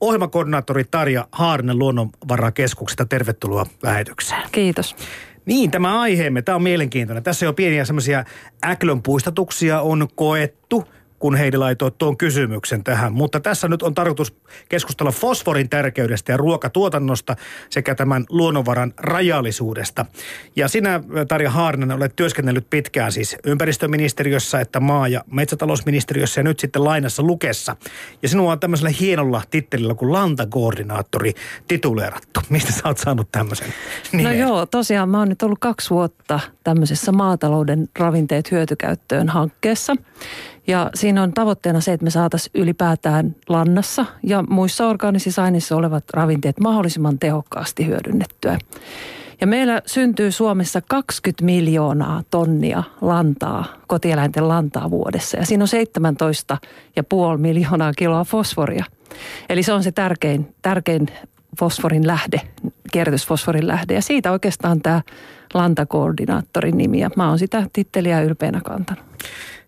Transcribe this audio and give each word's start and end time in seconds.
ohjelmakoordinaattori 0.00 0.84
Tarja 0.90 1.28
Haarinen 1.32 1.78
Luonnonvarakeskuksesta. 1.78 3.04
Tervetuloa 3.04 3.66
lähetykseen. 3.82 4.42
Kiitos. 4.52 4.96
Niin, 5.46 5.70
tämä 5.70 6.00
aiheemme, 6.00 6.42
tämä 6.42 6.56
on 6.56 6.62
mielenkiintoinen. 6.62 7.22
Tässä 7.22 7.46
jo 7.46 7.52
pieniä 7.52 7.84
semmoisia 7.84 8.24
äklön 8.64 9.02
puistatuksia 9.02 9.80
on 9.80 10.08
koettu– 10.14 10.84
kun 11.20 11.36
Heidi 11.36 11.56
laitoi 11.56 11.90
tuon 11.90 12.16
kysymyksen 12.16 12.84
tähän. 12.84 13.12
Mutta 13.12 13.40
tässä 13.40 13.68
nyt 13.68 13.82
on 13.82 13.94
tarkoitus 13.94 14.34
keskustella 14.68 15.12
fosforin 15.12 15.68
tärkeydestä 15.68 16.32
ja 16.32 16.36
ruokatuotannosta 16.36 17.36
sekä 17.70 17.94
tämän 17.94 18.24
luonnonvaran 18.28 18.94
rajallisuudesta. 18.96 20.06
Ja 20.56 20.68
sinä, 20.68 21.00
Tarja 21.28 21.50
Haarinen, 21.50 21.92
olet 21.92 22.16
työskennellyt 22.16 22.70
pitkään 22.70 23.12
siis 23.12 23.36
ympäristöministeriössä 23.44 24.60
että 24.60 24.80
maa- 24.80 25.08
ja 25.08 25.24
metsätalousministeriössä 25.30 26.40
ja 26.40 26.44
nyt 26.44 26.60
sitten 26.60 26.84
lainassa 26.84 27.22
Lukessa. 27.22 27.76
Ja 28.22 28.28
sinua 28.28 28.52
on 28.52 28.60
tämmöisellä 28.60 28.92
hienolla 29.00 29.42
tittelillä 29.50 29.94
kuin 29.94 30.12
lantakoordinaattori 30.12 31.34
tituleerattu. 31.68 32.40
Mistä 32.48 32.72
sä 32.72 32.80
oot 32.84 32.98
saanut 32.98 33.28
tämmöisen 33.32 33.74
nimen? 34.12 34.38
No 34.38 34.46
joo, 34.48 34.66
tosiaan 34.66 35.08
mä 35.08 35.18
oon 35.18 35.28
nyt 35.28 35.42
ollut 35.42 35.58
kaksi 35.58 35.90
vuotta 35.90 36.40
tämmöisessä 36.64 37.12
maatalouden 37.12 37.88
ravinteet 37.98 38.50
hyötykäyttöön 38.50 39.28
hankkeessa. 39.28 39.96
Ja 40.66 40.90
siinä 40.94 41.22
on 41.22 41.32
tavoitteena 41.32 41.80
se, 41.80 41.92
että 41.92 42.04
me 42.04 42.10
saataisiin 42.10 42.62
ylipäätään 42.62 43.36
lannassa 43.48 44.06
ja 44.22 44.44
muissa 44.48 44.88
orgaanisissa 44.88 45.44
aineissa 45.44 45.76
olevat 45.76 46.04
ravinteet 46.12 46.60
mahdollisimman 46.60 47.18
tehokkaasti 47.18 47.86
hyödynnettyä. 47.86 48.58
Ja 49.40 49.46
meillä 49.46 49.82
syntyy 49.86 50.32
Suomessa 50.32 50.80
20 50.88 51.44
miljoonaa 51.44 52.22
tonnia 52.30 52.82
lantaa, 53.00 53.64
kotieläinten 53.86 54.48
lantaa 54.48 54.90
vuodessa. 54.90 55.38
Ja 55.38 55.46
siinä 55.46 55.64
on 55.64 55.68
17,5 57.32 57.38
miljoonaa 57.38 57.92
kiloa 57.92 58.24
fosforia. 58.24 58.84
Eli 59.48 59.62
se 59.62 59.72
on 59.72 59.82
se 59.82 59.92
tärkein, 59.92 60.54
tärkein 60.62 61.06
fosforin 61.58 62.06
lähde, 62.06 62.40
kierrätysfosforin 62.92 63.66
lähde. 63.66 63.94
Ja 63.94 64.02
siitä 64.02 64.32
oikeastaan 64.32 64.80
tämä 64.80 65.02
lantakoordinaattorin 65.54 66.76
nimi. 66.76 67.00
Ja 67.00 67.10
mä 67.16 67.28
oon 67.28 67.38
sitä 67.38 67.66
titteliä 67.72 68.22
ylpeänä 68.22 68.60
kantanut. 68.64 69.04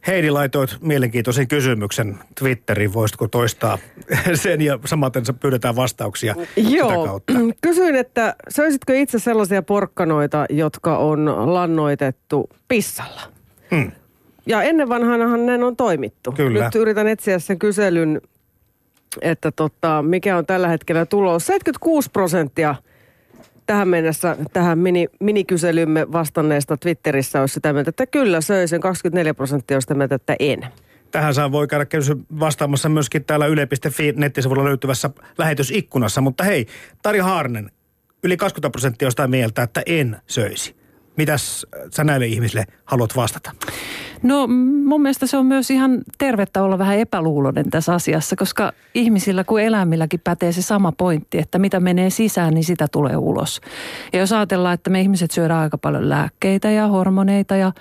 Heidi 0.07 0.31
laitoit 0.31 0.77
mielenkiintoisen 0.81 1.49
kysymyksen 1.49 2.19
Twitteriin. 2.41 2.93
Voisitko 2.93 3.29
toistaa 3.29 3.79
sen 4.35 4.61
ja 4.61 4.79
samaten 4.85 5.23
pyydetään 5.41 5.77
vastauksia 5.77 6.35
Joo. 6.57 6.91
sitä 6.91 7.07
kautta? 7.07 7.33
Kysyin, 7.61 7.95
että 7.95 8.35
söisitkö 8.49 8.99
itse 8.99 9.19
sellaisia 9.19 9.63
porkkanoita, 9.63 10.47
jotka 10.51 10.99
on 10.99 11.55
lannoitettu 11.55 12.51
pissalla? 12.69 13.21
Hmm. 13.71 13.93
Ja 14.47 14.63
ennen 14.63 14.89
vanhanahan 14.89 15.47
ne 15.47 15.65
on 15.65 15.77
toimittu. 15.77 16.33
Kyllä. 16.33 16.65
Nyt 16.65 16.75
yritän 16.75 17.09
etsiä 17.09 17.39
sen 17.39 17.59
kyselyn, 17.59 18.21
että 19.21 19.53
tota, 19.53 20.03
mikä 20.03 20.37
on 20.37 20.47
tällä 20.47 20.69
hetkellä 20.69 21.07
tulos. 21.07 21.47
76 21.47 22.11
prosenttia– 22.11 22.75
tähän 23.67 23.89
mennessä 23.89 24.37
tähän 24.53 24.79
mini, 24.79 25.09
minikyselymme 25.21 26.13
vastanneesta 26.13 26.77
Twitterissä 26.77 27.41
olisi 27.41 27.55
sitä 27.55 27.73
mieltä, 27.73 27.89
että 27.89 28.07
kyllä 28.07 28.41
söi 28.41 28.69
sen 28.69 28.81
24 28.81 29.35
prosenttia 29.35 29.77
on 29.77 29.83
sitä 29.83 29.95
mieltä, 29.95 30.15
että 30.15 30.37
en. 30.39 30.67
Tähän 31.11 31.35
saa 31.35 31.53
voi 31.53 31.69
käydä 31.69 31.87
vastaamassa 32.41 32.89
myöskin 32.89 33.25
täällä 33.25 33.47
yle.fi 33.47 34.13
nettisivulla 34.17 34.65
löytyvässä 34.65 35.11
lähetysikkunassa. 35.39 36.21
Mutta 36.21 36.45
hei, 36.45 36.67
Tarja 37.03 37.25
Haarnen, 37.25 37.71
yli 38.23 38.37
20 38.37 38.73
prosenttia 38.73 39.09
on 39.09 39.13
sitä 39.13 39.27
mieltä, 39.27 39.63
että 39.63 39.83
en 39.87 40.17
söisi. 40.27 40.77
Mitäs 41.17 41.67
sä 41.91 42.05
näille 42.05 42.27
ihmisille 42.27 42.65
haluat 42.85 43.17
vastata? 43.17 43.51
No 44.23 44.47
mun 44.87 45.03
mielestä 45.03 45.27
se 45.27 45.37
on 45.37 45.47
myös 45.47 45.71
ihan 45.71 46.03
tervettä 46.19 46.63
olla 46.63 46.79
vähän 46.79 46.99
epäluuloinen 46.99 47.71
tässä 47.71 47.95
asiassa, 47.95 48.37
koska 48.37 48.73
ihmisillä 48.95 49.45
kuin 49.45 49.65
eläimilläkin 49.65 50.21
pätee 50.25 50.53
se 50.53 50.63
sama 50.63 50.93
pointti, 50.93 51.39
että 51.39 51.59
mitä 51.59 51.81
menee 51.81 52.11
sisään, 52.11 52.55
niin 52.55 52.65
sitä 52.65 52.87
tulee 52.93 53.17
ulos. 53.17 53.61
Ja 54.13 54.19
jos 54.19 54.33
ajatellaan, 54.33 54.75
että 54.75 54.91
me 54.91 55.01
ihmiset 55.01 55.31
syödään 55.31 55.61
aika 55.61 55.79
paljon 55.79 56.09
lääkkeitä 56.09 56.71
ja 56.71 56.87
hormoneita 56.87 57.57
ja 57.57 57.73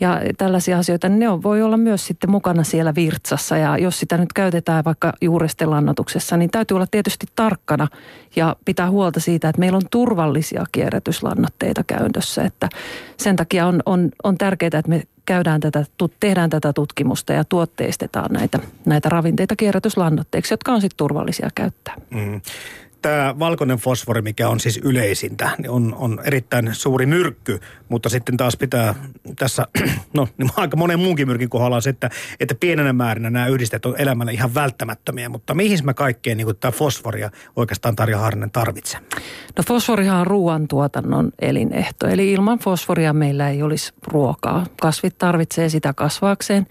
ja 0.00 0.20
tällaisia 0.38 0.78
asioita, 0.78 1.08
niin 1.08 1.18
ne 1.18 1.28
on, 1.28 1.42
voi 1.42 1.62
olla 1.62 1.76
myös 1.76 2.06
sitten 2.06 2.30
mukana 2.30 2.64
siellä 2.64 2.94
virtsassa. 2.94 3.56
Ja 3.56 3.78
jos 3.78 4.00
sitä 4.00 4.18
nyt 4.18 4.32
käytetään 4.32 4.84
vaikka 4.84 5.12
juurestellannotuksessa, 5.20 6.36
niin 6.36 6.50
täytyy 6.50 6.74
olla 6.74 6.86
tietysti 6.90 7.26
tarkkana 7.34 7.88
ja 8.36 8.56
pitää 8.64 8.90
huolta 8.90 9.20
siitä, 9.20 9.48
että 9.48 9.60
meillä 9.60 9.76
on 9.76 9.82
turvallisia 9.90 10.64
kierrätyslannoitteita 10.72 11.84
käytössä. 11.84 12.42
Että 12.42 12.68
sen 13.16 13.36
takia 13.36 13.66
on, 13.66 13.82
on, 13.86 14.10
on 14.24 14.38
tärkeää, 14.38 14.78
että 14.78 14.88
me 14.88 15.02
käydään 15.26 15.60
tätä, 15.60 15.84
tehdään 16.20 16.50
tätä 16.50 16.72
tutkimusta 16.72 17.32
ja 17.32 17.44
tuotteistetaan 17.44 18.32
näitä, 18.32 18.58
näitä 18.86 19.08
ravinteita 19.08 19.56
kierrätyslannoitteiksi, 19.56 20.52
jotka 20.52 20.72
on 20.72 20.80
sitten 20.80 20.96
turvallisia 20.96 21.50
käyttää. 21.54 21.94
Mm 22.10 22.40
tämä 23.02 23.34
valkoinen 23.38 23.78
fosfori, 23.78 24.22
mikä 24.22 24.48
on 24.48 24.60
siis 24.60 24.80
yleisintä, 24.84 25.50
niin 25.58 25.70
on, 25.70 25.94
on 25.98 26.20
erittäin 26.24 26.74
suuri 26.74 27.06
myrkky, 27.06 27.60
mutta 27.92 28.08
sitten 28.08 28.36
taas 28.36 28.56
pitää 28.56 28.94
tässä, 29.38 29.66
no 30.16 30.28
niin 30.38 30.50
aika 30.56 30.76
monen 30.76 30.98
muunkin 30.98 31.28
myrkin 31.28 31.48
kohdalla 31.48 31.80
se, 31.80 31.90
että, 31.90 32.10
että 32.40 32.54
pienenä 32.54 32.92
määrinä 32.92 33.30
nämä 33.30 33.46
yhdisteet 33.46 33.86
on 33.86 33.94
elämälle 33.98 34.32
ihan 34.32 34.54
välttämättömiä, 34.54 35.28
mutta 35.28 35.54
mihin 35.54 35.78
me 35.82 35.94
kaikkeen 35.94 36.36
niin 36.36 36.56
tämä 36.60 36.72
fosforia 36.72 37.30
oikeastaan 37.56 37.96
Tarja 37.96 38.18
Harnen 38.18 38.50
tarvitsee? 38.50 39.00
No 39.56 39.62
fosforihan 39.66 40.20
on 40.20 40.26
ruoantuotannon 40.26 41.32
elinehto, 41.40 42.06
eli 42.06 42.32
ilman 42.32 42.58
fosforia 42.58 43.12
meillä 43.12 43.48
ei 43.48 43.62
olisi 43.62 43.92
ruokaa. 44.06 44.66
Kasvit 44.82 45.18
tarvitsee 45.18 45.68
sitä 45.68 45.92
kasvaakseen 45.92 46.66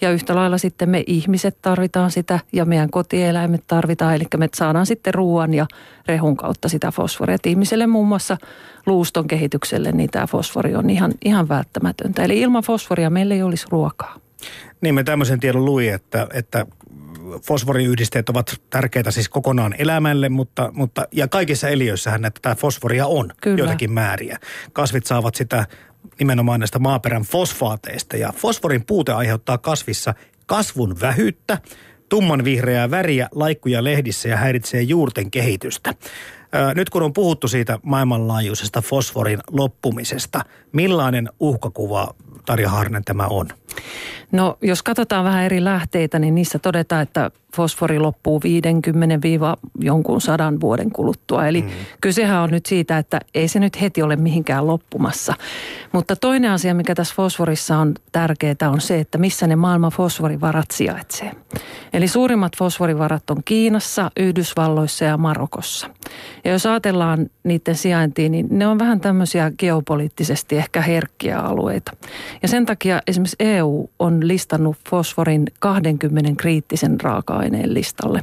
ja 0.00 0.10
yhtä 0.10 0.34
lailla 0.34 0.58
sitten 0.58 0.90
me 0.90 1.04
ihmiset 1.06 1.58
tarvitaan 1.62 2.10
sitä 2.10 2.40
ja 2.52 2.64
meidän 2.64 2.90
kotieläimet 2.90 3.66
tarvitaan, 3.66 4.14
eli 4.14 4.24
me 4.36 4.48
saadaan 4.54 4.86
sitten 4.86 5.14
ruoan 5.14 5.54
ja 5.54 5.66
rehun 6.08 6.36
kautta 6.36 6.68
sitä 6.68 6.90
fosforia. 6.90 7.34
Et 7.34 7.46
ihmiselle 7.46 7.86
muun 7.86 8.08
muassa 8.08 8.36
luuston 8.86 9.26
kehitykselle 9.26 9.92
niin 9.92 10.10
tämä 10.10 10.26
fosfori 10.26 10.74
on 10.74 10.90
ihan, 10.90 11.12
ihan 11.24 11.48
välttämätöntä. 11.48 12.24
Eli 12.24 12.40
ilman 12.40 12.62
fosforia 12.62 13.10
meillä 13.10 13.34
ei 13.34 13.42
olisi 13.42 13.66
ruokaa. 13.70 14.20
Niin 14.80 14.94
me 14.94 15.04
tämmöisen 15.04 15.40
tiedon 15.40 15.64
luin, 15.64 15.92
että, 15.92 16.26
että 16.32 16.66
fosforiyhdisteet 17.42 18.28
ovat 18.28 18.60
tärkeitä 18.70 19.10
siis 19.10 19.28
kokonaan 19.28 19.74
elämälle, 19.78 20.28
mutta, 20.28 20.70
mutta 20.72 21.08
ja 21.12 21.28
kaikissa 21.28 21.68
eliöissähän 21.68 22.22
näitä 22.22 22.40
tämä 22.42 22.54
fosforia 22.54 23.06
on 23.06 23.32
Kyllä. 23.40 23.58
joitakin 23.58 23.92
määriä. 23.92 24.38
Kasvit 24.72 25.06
saavat 25.06 25.34
sitä 25.34 25.66
nimenomaan 26.18 26.60
näistä 26.60 26.78
maaperän 26.78 27.22
fosfaateista 27.22 28.16
ja 28.16 28.32
fosforin 28.36 28.84
puute 28.86 29.12
aiheuttaa 29.12 29.58
kasvissa 29.58 30.14
kasvun 30.46 31.00
vähyyttä, 31.00 31.58
tumman 32.08 32.44
vihreää 32.44 32.90
väriä 32.90 33.28
laikkuja 33.32 33.84
lehdissä 33.84 34.28
ja 34.28 34.36
häiritsee 34.36 34.82
juurten 34.82 35.30
kehitystä. 35.30 35.94
Nyt 36.74 36.90
kun 36.90 37.02
on 37.02 37.12
puhuttu 37.12 37.48
siitä 37.48 37.78
maailmanlaajuisesta 37.82 38.82
fosforin 38.82 39.38
loppumisesta, 39.50 40.40
millainen 40.72 41.28
uhkakuva 41.40 42.14
Tarja 42.46 42.70
Harnen 42.70 43.04
tämä 43.04 43.26
on? 43.26 43.48
No 44.32 44.58
jos 44.62 44.82
katsotaan 44.82 45.24
vähän 45.24 45.44
eri 45.44 45.64
lähteitä, 45.64 46.18
niin 46.18 46.34
niissä 46.34 46.58
todetaan, 46.58 47.02
että 47.02 47.30
fosfori 47.56 47.98
loppuu 47.98 48.40
50 48.42 49.28
jonkun 49.80 50.20
sadan 50.20 50.60
vuoden 50.60 50.90
kuluttua. 50.90 51.46
Eli 51.46 51.62
mm. 51.62 51.68
kysehän 52.00 52.40
on 52.40 52.50
nyt 52.50 52.66
siitä, 52.66 52.98
että 52.98 53.20
ei 53.34 53.48
se 53.48 53.60
nyt 53.60 53.80
heti 53.80 54.02
ole 54.02 54.16
mihinkään 54.16 54.66
loppumassa. 54.66 55.34
Mutta 55.92 56.16
toinen 56.16 56.50
asia, 56.50 56.74
mikä 56.74 56.94
tässä 56.94 57.14
fosforissa 57.14 57.76
on 57.78 57.94
tärkeää, 58.12 58.70
on 58.72 58.80
se, 58.80 59.00
että 59.00 59.18
missä 59.18 59.46
ne 59.46 59.56
maailman 59.56 59.90
fosforivarat 59.90 60.70
sijaitsee. 60.70 61.32
Eli 61.92 62.08
suurimmat 62.08 62.56
fosforivarat 62.56 63.30
on 63.30 63.36
Kiinassa, 63.44 64.10
Yhdysvalloissa 64.16 65.04
ja 65.04 65.16
Marokossa. 65.16 65.90
Ja 66.44 66.52
jos 66.52 66.66
ajatellaan 66.66 67.30
niiden 67.44 67.74
sijaintiin, 67.74 68.32
niin 68.32 68.46
ne 68.50 68.66
on 68.66 68.78
vähän 68.78 69.00
tämmöisiä 69.00 69.52
geopoliittisesti 69.58 70.56
ehkä 70.56 70.80
herkkiä 70.80 71.38
alueita. 71.38 71.92
Ja 72.42 72.48
sen 72.48 72.66
takia 72.66 73.00
esimerkiksi 73.06 73.36
EU 73.38 73.90
on 73.98 74.28
listannut 74.28 74.76
fosforin 74.90 75.46
20 75.60 76.30
kriittisen 76.36 77.00
raaka-aineen 77.46 77.74
listalle. 77.74 78.20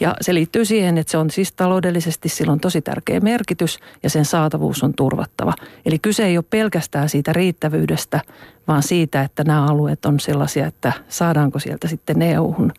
Ja 0.00 0.14
se 0.20 0.34
liittyy 0.34 0.64
siihen, 0.64 0.98
että 0.98 1.10
se 1.10 1.18
on 1.18 1.30
siis 1.30 1.52
taloudellisesti 1.52 2.28
silloin 2.28 2.60
tosi 2.60 2.82
tärkeä 2.82 3.20
merkitys 3.20 3.78
ja 4.02 4.10
sen 4.10 4.24
saatavuus 4.24 4.82
on 4.82 4.94
turvattava. 4.94 5.52
Eli 5.86 5.98
kyse 5.98 6.26
ei 6.26 6.38
ole 6.38 6.44
pelkästään 6.50 7.08
siitä 7.08 7.32
riittävyydestä, 7.32 8.20
vaan 8.68 8.82
siitä, 8.82 9.22
että 9.22 9.44
nämä 9.44 9.66
alueet 9.66 10.04
on 10.04 10.20
sellaisia, 10.20 10.66
että 10.66 10.92
saadaanko 11.08 11.58
sieltä 11.58 11.88
sitten 11.88 12.22
EU-hun 12.22 12.72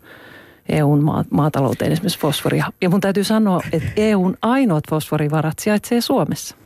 EUn 0.68 1.04
maatalouteen 1.30 1.92
esimerkiksi 1.92 2.18
fosforia. 2.18 2.72
Ja 2.80 2.90
mun 2.90 3.00
täytyy 3.00 3.24
sanoa, 3.24 3.60
että 3.72 3.88
EUn 3.96 4.36
ainoat 4.42 4.84
fosforivarat 4.90 5.58
sijaitsee 5.58 6.00
Suomessa. 6.00 6.56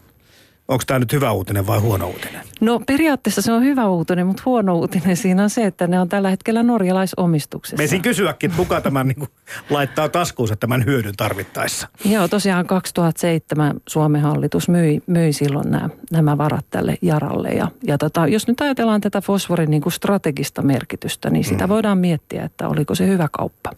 Onko 0.69 0.85
tämä 0.87 0.99
nyt 0.99 1.13
hyvä 1.13 1.33
uutinen 1.33 1.67
vai 1.67 1.79
huono 1.79 2.07
uutinen? 2.07 2.41
No 2.61 2.81
periaatteessa 2.87 3.43
se 3.43 3.53
on 3.53 3.65
hyvä 3.65 3.89
uutinen, 3.89 4.27
mutta 4.27 4.43
huono 4.47 4.75
uutinen 4.75 5.17
siinä 5.17 5.43
on 5.43 5.51
se, 5.51 5.67
että 5.67 5.87
ne 5.87 6.01
on 6.01 6.09
tällä 6.09 6.31
hetkellä 6.31 6.63
norjalaisomistuksessa. 6.63 7.77
Meisin 7.77 8.03
kysyäkin, 8.03 8.51
että 8.51 8.63
kuka 8.63 8.81
tämän 8.81 9.09
niin 9.09 9.19
kuin, 9.19 9.29
laittaa 9.71 10.09
taskuunsa 10.09 10.57
tämän 10.57 10.85
hyödyn 10.85 11.15
tarvittaessa. 11.17 11.89
Joo, 12.05 12.29
tosiaan 12.29 12.67
2007 12.67 13.81
Suomen 13.89 14.21
hallitus 14.21 14.69
myi, 14.69 15.03
myi 15.07 15.33
silloin 15.33 15.71
nämä, 15.71 15.89
nämä 16.11 16.39
varat 16.39 16.67
tälle 16.71 16.99
Jaralle. 17.03 17.49
Ja, 17.49 17.69
ja 17.83 17.99
tota, 17.99 18.27
jos 18.27 18.47
nyt 18.49 18.61
ajatellaan 18.61 19.01
tätä 19.01 19.21
fosforin 19.21 19.71
niin 19.71 19.83
kuin 19.83 19.93
strategista 19.93 20.63
merkitystä, 20.63 21.31
niin 21.31 21.45
sitä 21.45 21.67
mm. 21.67 21.69
voidaan 21.69 21.99
miettiä, 21.99 22.45
että 22.45 22.69
oliko 22.69 22.95
se 22.95 23.07
hyvä 23.07 23.29
kauppa. 23.33 23.71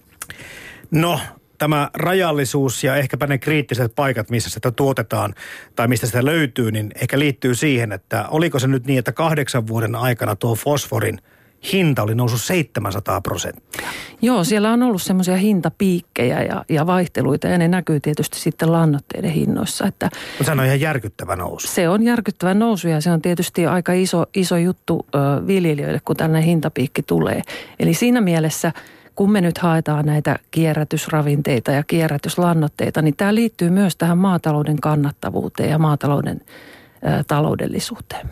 No, 0.91 1.21
tämä 1.59 1.91
rajallisuus 1.95 2.85
ja 2.85 2.97
ehkäpä 2.97 3.27
ne 3.27 3.39
kriittiset 3.39 3.95
paikat, 3.95 4.31
missä 4.31 4.51
sitä 4.51 4.71
tuotetaan 4.71 5.35
tai 5.77 5.89
mistä 5.89 6.07
sitä 6.07 6.25
löytyy, 6.25 6.71
niin 6.71 6.91
ehkä 7.01 7.19
liittyy 7.19 7.55
siihen, 7.55 7.93
että 7.93 8.25
oliko 8.29 8.59
se 8.59 8.67
nyt 8.67 8.87
niin, 8.87 8.99
että 8.99 9.13
kahdeksan 9.13 9.67
vuoden 9.67 9.95
aikana 9.95 10.37
tuo 10.37 10.55
fosforin– 10.55 11.19
hinta 11.73 12.03
oli 12.03 12.15
noussut 12.15 12.41
700 12.41 13.21
prosenttia. 13.21 13.89
Joo, 14.23 14.45
siellä 14.45 14.73
on 14.73 14.83
ollut 14.83 15.03
semmoisia 15.03 15.37
hintapiikkejä 15.37 16.43
ja, 16.43 16.65
ja 16.69 16.87
vaihteluita 16.87 17.47
ja 17.47 17.59
ne 17.59 17.69
näkyy 17.69 18.01
tietysti 18.01 18.41
sitten 18.41 18.73
lannoitteiden 18.73 19.31
hinnoissa. 19.31 19.87
Että 19.87 20.11
se 20.43 20.51
on 20.51 20.65
ihan 20.65 20.81
järkyttävä 20.81 21.37
nousu. 21.37 21.69
Se 21.69 21.89
on 21.89 22.03
järkyttävä 22.03 22.55
nousu 22.55 22.89
ja 22.89 23.01
se 23.01 23.11
on 23.11 23.23
tietysti 23.23 23.67
aika 23.67 23.93
iso, 23.93 24.27
iso 24.35 24.57
juttu 24.57 25.07
ö, 25.15 25.19
viljelijöille, 25.47 26.01
kun 26.05 26.17
tällainen 26.17 26.49
hintapiikki 26.49 27.03
tulee. 27.03 27.43
Eli 27.79 27.95
siinä 27.95 28.21
mielessä 28.21 28.73
kun 29.15 29.33
me 29.33 29.41
nyt 29.41 29.59
haetaan 29.59 30.07
näitä 30.07 30.39
kierrätysravinteita 30.51 31.73
ja 31.73 31.83
kierrätyslannoitteita, 31.83 33.03
niin 33.03 33.17
tämä 33.17 33.35
liittyy 33.35 33.71
myös 33.71 33.97
tähän 33.97 34.19
maatalouden 34.19 34.81
kannattavuuteen 34.81 35.71
ja 35.71 35.79
maatalouden 35.79 36.41
ö, 36.41 37.25
taloudellisuuteen. 37.27 38.31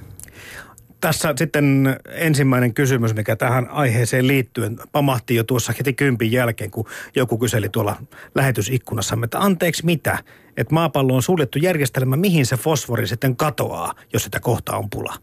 Tässä 1.01 1.35
sitten 1.37 1.97
ensimmäinen 2.09 2.75
kysymys, 2.75 3.15
mikä 3.15 3.37
tähän 3.37 3.71
aiheeseen 3.71 4.27
liittyen 4.27 4.77
pamahti 4.93 5.35
jo 5.35 5.45
tuossa 5.45 5.73
heti 5.79 5.93
kympin 5.93 6.33
jälkeen, 6.33 6.71
kun 6.71 6.87
joku 7.17 7.39
kyseli 7.39 7.69
tuolla 7.69 7.97
lähetysikkunassamme, 8.35 9.25
että 9.25 9.41
anteeksi 9.41 9.85
mitä, 9.85 10.19
että 10.57 10.75
maapallo 10.75 11.15
on 11.15 11.23
suljettu 11.23 11.59
järjestelmä, 11.59 12.17
mihin 12.17 12.47
se 12.47 12.57
fosfori 12.57 13.07
sitten 13.07 13.37
katoaa, 13.37 13.95
jos 14.13 14.25
sitä 14.25 14.41
kohtaa 14.41 14.79
on 14.79 14.91
pula? 14.91 15.15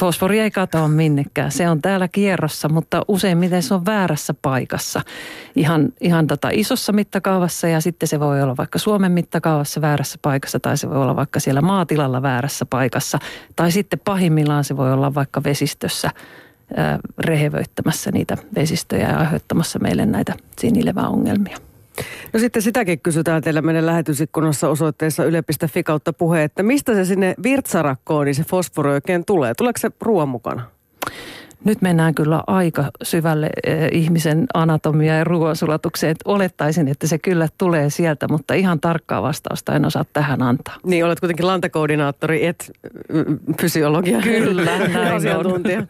Fosfori 0.00 0.40
ei 0.40 0.50
katoa 0.50 0.88
minnekään. 0.88 1.52
Se 1.52 1.68
on 1.68 1.82
täällä 1.82 2.08
kierrossa, 2.08 2.68
mutta 2.68 3.02
useimmiten 3.08 3.62
se 3.62 3.74
on 3.74 3.86
väärässä 3.86 4.34
paikassa. 4.42 5.00
Ihan, 5.56 5.88
ihan 6.00 6.26
tota 6.26 6.48
isossa 6.52 6.92
mittakaavassa 6.92 7.68
ja 7.68 7.80
sitten 7.80 8.08
se 8.08 8.20
voi 8.20 8.42
olla 8.42 8.56
vaikka 8.56 8.78
Suomen 8.78 9.12
mittakaavassa 9.12 9.80
väärässä 9.80 10.18
paikassa 10.22 10.60
tai 10.60 10.76
se 10.76 10.90
voi 10.90 10.96
olla 10.96 11.16
vaikka 11.16 11.40
siellä 11.40 11.60
maatilalla 11.60 12.22
väärässä 12.22 12.66
paikassa. 12.66 13.18
Tai 13.56 13.72
sitten 13.72 14.00
pahimmillaan 14.04 14.64
se 14.64 14.76
voi 14.76 14.92
olla 14.92 15.14
vaikka 15.14 15.42
vesistössä 15.44 16.10
rehevöittämässä 17.18 18.10
niitä 18.12 18.36
vesistöjä 18.54 19.08
ja 19.08 19.18
aiheuttamassa 19.18 19.78
meille 19.78 20.06
näitä 20.06 20.34
sinileväongelmia. 20.60 21.71
No 22.32 22.40
sitten 22.40 22.62
sitäkin 22.62 23.00
kysytään 23.00 23.42
teillä 23.42 23.62
meidän 23.62 23.86
lähetysikkunassa 23.86 24.68
osoitteessa 24.68 25.24
yle.fi 25.24 25.82
kautta 25.82 26.12
puhe, 26.12 26.42
että 26.42 26.62
mistä 26.62 26.94
se 26.94 27.04
sinne 27.04 27.34
virtsarakkoon, 27.42 28.24
niin 28.24 28.34
se 28.34 28.44
fosfori 28.44 28.90
oikein 28.90 29.24
tulee? 29.24 29.54
Tuleeko 29.54 29.78
se 29.78 29.90
ruoan 30.00 30.28
mukana? 30.28 30.70
Nyt 31.64 31.82
mennään 31.82 32.14
kyllä 32.14 32.42
aika 32.46 32.84
syvälle 33.02 33.50
eh, 33.66 33.88
ihmisen 33.92 34.46
anatomia 34.54 35.14
ja 35.14 35.24
ruoansulatukseen. 35.24 36.16
Olettaisin, 36.24 36.88
että 36.88 37.06
se 37.06 37.18
kyllä 37.18 37.48
tulee 37.58 37.90
sieltä, 37.90 38.28
mutta 38.28 38.54
ihan 38.54 38.80
tarkkaa 38.80 39.22
vastausta 39.22 39.74
en 39.74 39.84
osaa 39.84 40.04
tähän 40.12 40.42
antaa. 40.42 40.76
Niin, 40.86 41.04
olet 41.04 41.20
kuitenkin 41.20 41.46
lantakoordinaattori, 41.46 42.46
et 42.46 42.72
mm, 43.12 43.38
fysiologia. 43.60 44.20
Kyllä, 44.20 44.78
näin 44.88 45.12
asiantuntija. 45.12 45.86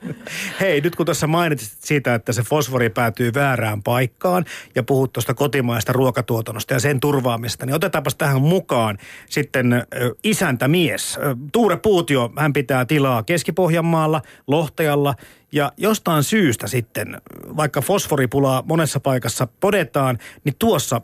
Hei, 0.60 0.80
nyt 0.80 0.96
kun 0.96 1.06
tuossa 1.06 1.26
mainitsit 1.26 1.78
siitä, 1.80 2.14
että 2.14 2.32
se 2.32 2.42
fosfori 2.42 2.90
päätyy 2.90 3.34
väärään 3.34 3.82
paikkaan 3.82 4.44
ja 4.74 4.82
puhut 4.82 5.12
tuosta 5.12 5.34
kotimaista 5.34 5.92
ruokatuotannosta 5.92 6.74
ja 6.74 6.80
sen 6.80 7.00
turvaamista, 7.00 7.66
niin 7.66 7.74
otetaanpas 7.74 8.14
tähän 8.14 8.42
mukaan 8.42 8.98
sitten 9.26 9.86
isäntämies. 10.24 11.18
Tuure 11.52 11.76
Puutio, 11.76 12.32
hän 12.38 12.52
pitää 12.52 12.84
tilaa 12.84 13.22
Keski-Pohjanmaalla, 13.22 14.22
Lohtajalla– 14.46 15.14
ja 15.52 15.72
jostain 15.76 16.22
syystä 16.22 16.66
sitten, 16.66 17.20
vaikka 17.56 17.80
fosforipulaa 17.80 18.62
monessa 18.66 19.00
paikassa 19.00 19.48
podetaan, 19.60 20.18
niin 20.44 20.54
tuossa 20.58 21.00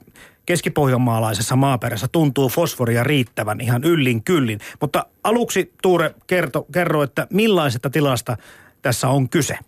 keskipohjanmaalaisessa 0.47 1.57
maaperässä 1.57 2.07
tuntuu 2.13 2.49
fosforia 2.49 3.05
riittävän 3.05 3.61
ihan 3.61 3.85
yllin 3.85 4.25
kyllin. 4.25 4.59
Mutta 4.81 5.05
aluksi 5.25 5.73
Tuure 5.83 6.15
kerto, 6.27 6.67
kerro, 6.73 7.03
että 7.03 7.27
millaisesta 7.31 7.91
tilasta 7.91 8.37
tässä 8.83 9.09
on 9.09 9.29
kyse? 9.29 9.59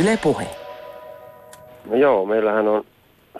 Yle 0.00 0.18
puhe. 0.22 0.46
No 1.84 1.96
joo, 1.96 2.26
meillähän 2.26 2.68
on 2.68 2.84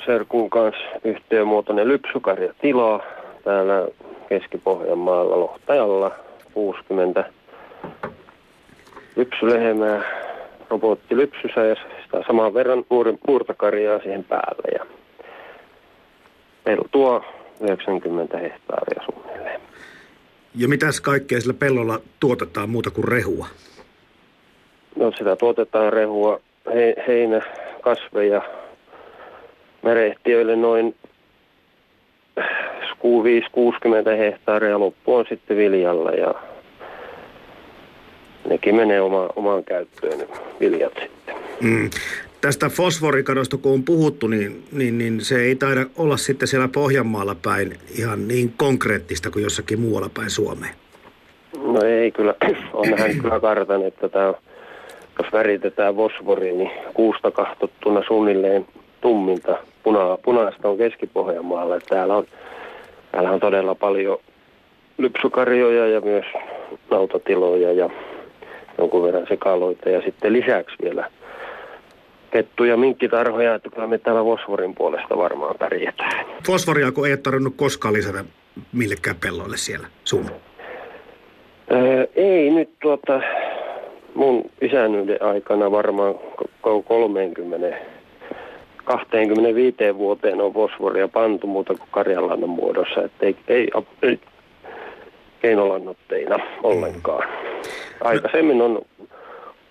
Serkun 0.06 0.50
kanssa 0.50 0.82
yhtiömuotoinen 1.04 1.88
lypsykarja 1.88 2.54
tilaa 2.60 3.00
täällä 3.44 3.88
Keski-Pohjanmaalla 4.28 5.40
Lohtajalla 5.40 6.10
60 6.54 7.24
lypsylehmää, 9.16 10.02
robottilypsyssä 10.70 11.60
ja 11.60 11.74
sitä 11.74 12.22
saman 12.26 12.54
verran 12.54 12.84
puurtakarjaa 13.26 13.98
siihen 13.98 14.24
päälle. 14.24 14.78
Ja 14.78 14.86
tuo 16.90 17.24
90 17.60 18.38
hehtaaria 18.38 19.02
suunnilleen. 19.04 19.60
Ja 20.54 20.68
mitäs 20.68 21.00
kaikkea 21.00 21.40
sillä 21.40 21.54
pellolla 21.54 22.00
tuotetaan 22.20 22.70
muuta 22.70 22.90
kuin 22.90 23.08
rehua? 23.08 23.46
No 24.96 25.12
sitä 25.18 25.36
tuotetaan 25.36 25.92
rehua, 25.92 26.40
he, 26.74 26.94
heinä, 27.08 27.40
kasveja, 27.80 28.42
merehtiöille 29.82 30.56
noin 30.56 30.94
5-60 32.36 34.16
hehtaaria, 34.18 34.78
loppu 34.78 35.14
on 35.14 35.24
sitten 35.28 35.56
viljalla 35.56 36.10
ja 36.10 36.34
nekin 38.48 38.74
menee 38.74 39.00
oma, 39.00 39.28
omaan 39.36 39.64
käyttöön 39.64 40.18
ne 40.18 40.26
viljat 40.60 40.92
sitten. 41.02 41.34
Mm. 41.60 41.90
Tästä 42.40 42.68
fosforikadosta 42.68 43.56
kun 43.56 43.72
on 43.72 43.82
puhuttu, 43.82 44.26
niin, 44.26 44.62
niin, 44.72 44.98
niin 44.98 45.20
se 45.20 45.40
ei 45.40 45.56
taida 45.56 45.86
olla 45.96 46.16
sitten 46.16 46.48
siellä 46.48 46.68
Pohjanmaalla 46.68 47.36
päin 47.42 47.78
ihan 47.98 48.28
niin 48.28 48.54
konkreettista 48.56 49.30
kuin 49.30 49.42
jossakin 49.42 49.80
muualla 49.80 50.10
päin 50.14 50.30
Suomeen. 50.30 50.74
No 51.62 51.82
ei 51.82 52.10
kyllä, 52.10 52.34
on 52.72 52.90
nähnyt 52.90 53.22
kyllä 53.22 53.40
kartan, 53.40 53.82
että 53.82 54.08
tämä, 54.08 54.34
jos 55.18 55.32
väritetään 55.32 55.94
fosfori, 55.94 56.52
niin 56.52 56.70
kuusta 56.94 57.30
kahtottuna 57.30 58.02
suunnilleen 58.08 58.66
tumminta 59.00 59.58
puna, 59.82 60.18
punaista 60.24 60.68
on 60.68 60.78
Keski-Pohjanmaalla. 60.78 61.78
Täällä 61.88 62.16
on, 62.16 62.24
täällä 63.12 63.30
on 63.30 63.40
todella 63.40 63.74
paljon 63.74 64.18
lypsykarjoja 64.98 65.88
ja 65.88 66.00
myös 66.00 66.26
nautatiloja 66.90 67.72
ja 67.72 67.90
jonkun 68.82 69.02
verran 69.02 69.26
sekaloita 69.28 69.88
ja 69.88 70.02
sitten 70.02 70.32
lisäksi 70.32 70.76
vielä 70.82 71.10
kettu- 72.30 72.64
ja 72.64 72.76
minkkitarhoja, 72.76 73.54
että 73.54 73.70
kyllä 73.70 73.86
me 73.86 73.98
täällä 73.98 74.22
fosforin 74.22 74.74
puolesta 74.74 75.16
varmaan 75.16 75.54
pärjätään. 75.58 76.26
Fosforia 76.46 76.92
kun 76.92 77.06
ei 77.06 77.12
ole 77.12 77.20
tarvinnut 77.20 77.54
koskaan 77.56 77.94
lisätä 77.94 78.24
millekään 78.72 79.16
pelloille 79.16 79.56
siellä 79.56 79.86
sun? 80.04 80.30
Öö, 81.72 82.06
ei 82.16 82.50
nyt 82.50 82.70
tuota, 82.82 83.20
mun 84.14 84.42
isännyyden 84.60 85.22
aikana 85.22 85.70
varmaan 85.70 86.14
30 86.84 87.76
25 88.84 89.76
vuoteen 89.96 90.40
on 90.40 90.52
fosforia 90.52 91.08
pantu 91.08 91.46
muuta 91.46 91.74
kuin 91.74 91.88
karjanlannan 91.90 92.50
muodossa, 92.50 93.02
että 93.04 93.26
ei, 93.26 93.36
ei, 93.48 93.70
ei 94.02 94.20
keinolannoitteina 95.42 96.38
ollenkaan. 96.62 97.28
Aikaisemmin 98.04 98.62
on, 98.62 98.82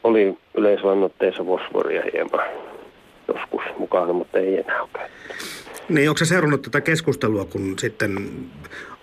oli 0.04 0.38
yleislannoitteissa 0.58 1.44
fosforia 1.44 2.04
hieman 2.14 2.46
joskus 3.28 3.62
mukana, 3.78 4.14
mutta 4.14 4.40
ei 4.40 4.58
enää 4.58 4.82
ole 4.82 5.10
Niin, 5.90 6.10
onko 6.10 6.18
se 6.18 6.26
seurannut 6.26 6.62
tätä 6.62 6.82
keskustelua, 6.82 7.46
kun 7.46 7.80
sitten 7.80 8.18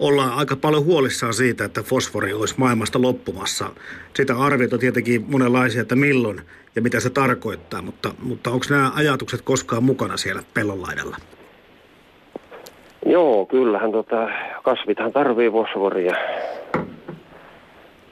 ollaan 0.00 0.32
aika 0.32 0.56
paljon 0.56 0.85
huolissaan 0.85 1.35
siitä, 1.35 1.64
että 1.64 1.82
fosfori 1.82 2.32
olisi 2.32 2.54
maailmasta 2.58 3.02
loppumassa? 3.02 3.70
Sitä 4.14 4.37
arviota 4.37 4.78
tietenkin 4.78 5.25
monenlaisia, 5.30 5.82
että 5.82 5.97
milloin 5.97 6.40
ja 6.76 6.82
mitä 6.82 7.00
se 7.00 7.11
tarkoittaa, 7.11 7.82
mutta, 7.82 8.11
mutta 8.23 8.50
onko 8.50 8.66
nämä 8.70 8.90
ajatukset 8.94 9.42
koskaan 9.42 9.85
mukana 9.85 10.16
siellä 10.16 10.42
pellonlaidalla? 10.54 11.16
Joo, 13.06 13.47
kyllähän 13.47 13.92
tota, 13.92 14.28
kasvithan 14.62 15.12
tarvii 15.12 15.50
fosforia. 15.50 16.14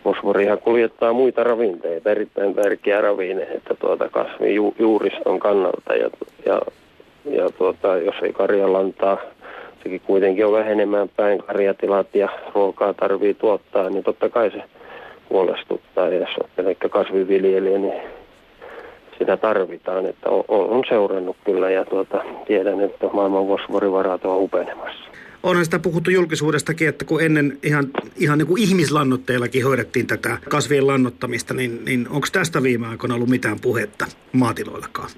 Fosforihan 0.07 0.59
kuljettaa 0.59 1.13
muita 1.13 1.45
ravinteita, 1.45 2.11
erittäin 2.11 2.55
tärkeä 2.55 3.01
ravine, 3.01 3.43
että 3.43 3.75
tuota 3.75 4.09
kasvin 4.09 4.55
ju, 4.55 4.75
juuriston 4.79 5.39
kannalta. 5.39 5.95
Ja, 5.95 6.11
ja, 6.47 6.61
ja 7.31 7.51
tuota, 7.59 7.97
jos 7.97 8.15
ei 8.23 8.33
karjalla 8.33 8.79
antaa, 8.79 9.19
sekin 9.83 10.01
kuitenkin 10.01 10.47
on 10.47 10.53
vähenemään 10.53 11.09
päin 11.17 11.39
karjatilat 11.39 12.15
ja 12.15 12.29
ruokaa 12.55 12.95
tarvii 12.95 13.35
tuottaa, 13.35 13.91
niin 13.91 14.05
totta 14.05 14.29
kai 14.29 14.51
se 14.51 14.63
huolestuttaa. 15.31 16.09
Ja 16.09 16.19
jos 16.19 16.37
olet 16.59 16.79
kasviviljelijä, 16.91 17.79
niin 17.79 18.03
sitä 19.19 19.37
tarvitaan. 19.37 20.07
Että 20.07 20.31
on, 20.31 20.45
on 20.49 20.85
seurannut 20.89 21.37
kyllä 21.45 21.71
ja 21.71 21.85
tuota, 21.85 22.25
tiedän, 22.47 22.81
että 22.81 23.07
maailman 23.13 23.47
fosforivarat 23.47 24.25
on 24.25 24.43
upenemassa. 24.43 25.16
Onhan 25.47 25.65
sitä 25.65 25.79
puhuttu 25.79 26.11
julkisuudestakin, 26.11 26.89
että 26.89 27.05
kun 27.05 27.23
ennen 27.23 27.59
ihan, 27.63 27.85
ihan 28.17 28.39
niin 28.39 28.47
kuin 28.47 28.63
ihmislannotteillakin 28.63 29.65
hoidettiin 29.65 30.07
tätä 30.07 30.39
kasvien 30.49 30.87
lannottamista, 30.87 31.55
niin, 31.55 31.85
niin 31.85 32.07
onko 32.11 32.27
tästä 32.33 32.63
viime 32.63 32.87
aikoina 32.87 33.15
ollut 33.15 33.29
mitään 33.29 33.57
puhetta 33.63 34.07
maatiloillakaan? 34.33 35.09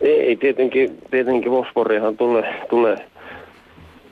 Ei, 0.00 0.36
tietenkin, 0.36 0.98
tietenkin 1.10 1.52
fosforihan 1.52 2.16
tulee, 2.16 2.66
tulee 2.70 2.96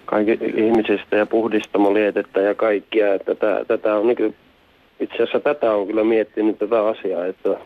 kaikki 0.04 0.38
ihmisistä 0.54 1.16
ja 1.16 1.26
puhdistamolietettä 1.26 2.40
ja 2.40 2.54
kaikkia. 2.54 3.14
Että 3.14 3.34
tätä, 3.34 3.64
tätä 3.68 3.94
on 3.94 4.06
niin 4.06 4.34
itse 5.00 5.14
asiassa 5.14 5.40
tätä 5.40 5.72
on 5.72 5.86
kyllä 5.86 6.04
miettinyt 6.04 6.58
tätä 6.58 6.86
asiaa, 6.86 7.26
että, 7.26 7.56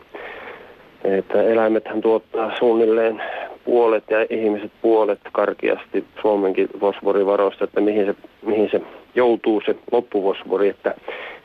että 1.03 1.43
eläimethän 1.43 2.01
tuottaa 2.01 2.57
suunnilleen 2.59 3.21
puolet 3.65 4.03
ja 4.09 4.25
ihmiset 4.29 4.71
puolet 4.81 5.19
karkeasti 5.31 6.05
Suomenkin 6.21 6.69
fosforivaroista, 6.79 7.63
että 7.63 7.81
mihin 7.81 8.05
se, 8.05 8.15
mihin 8.45 8.69
se 8.71 8.81
joutuu 9.15 9.61
se 9.65 9.75
loppufosfori, 9.91 10.69
että 10.69 10.95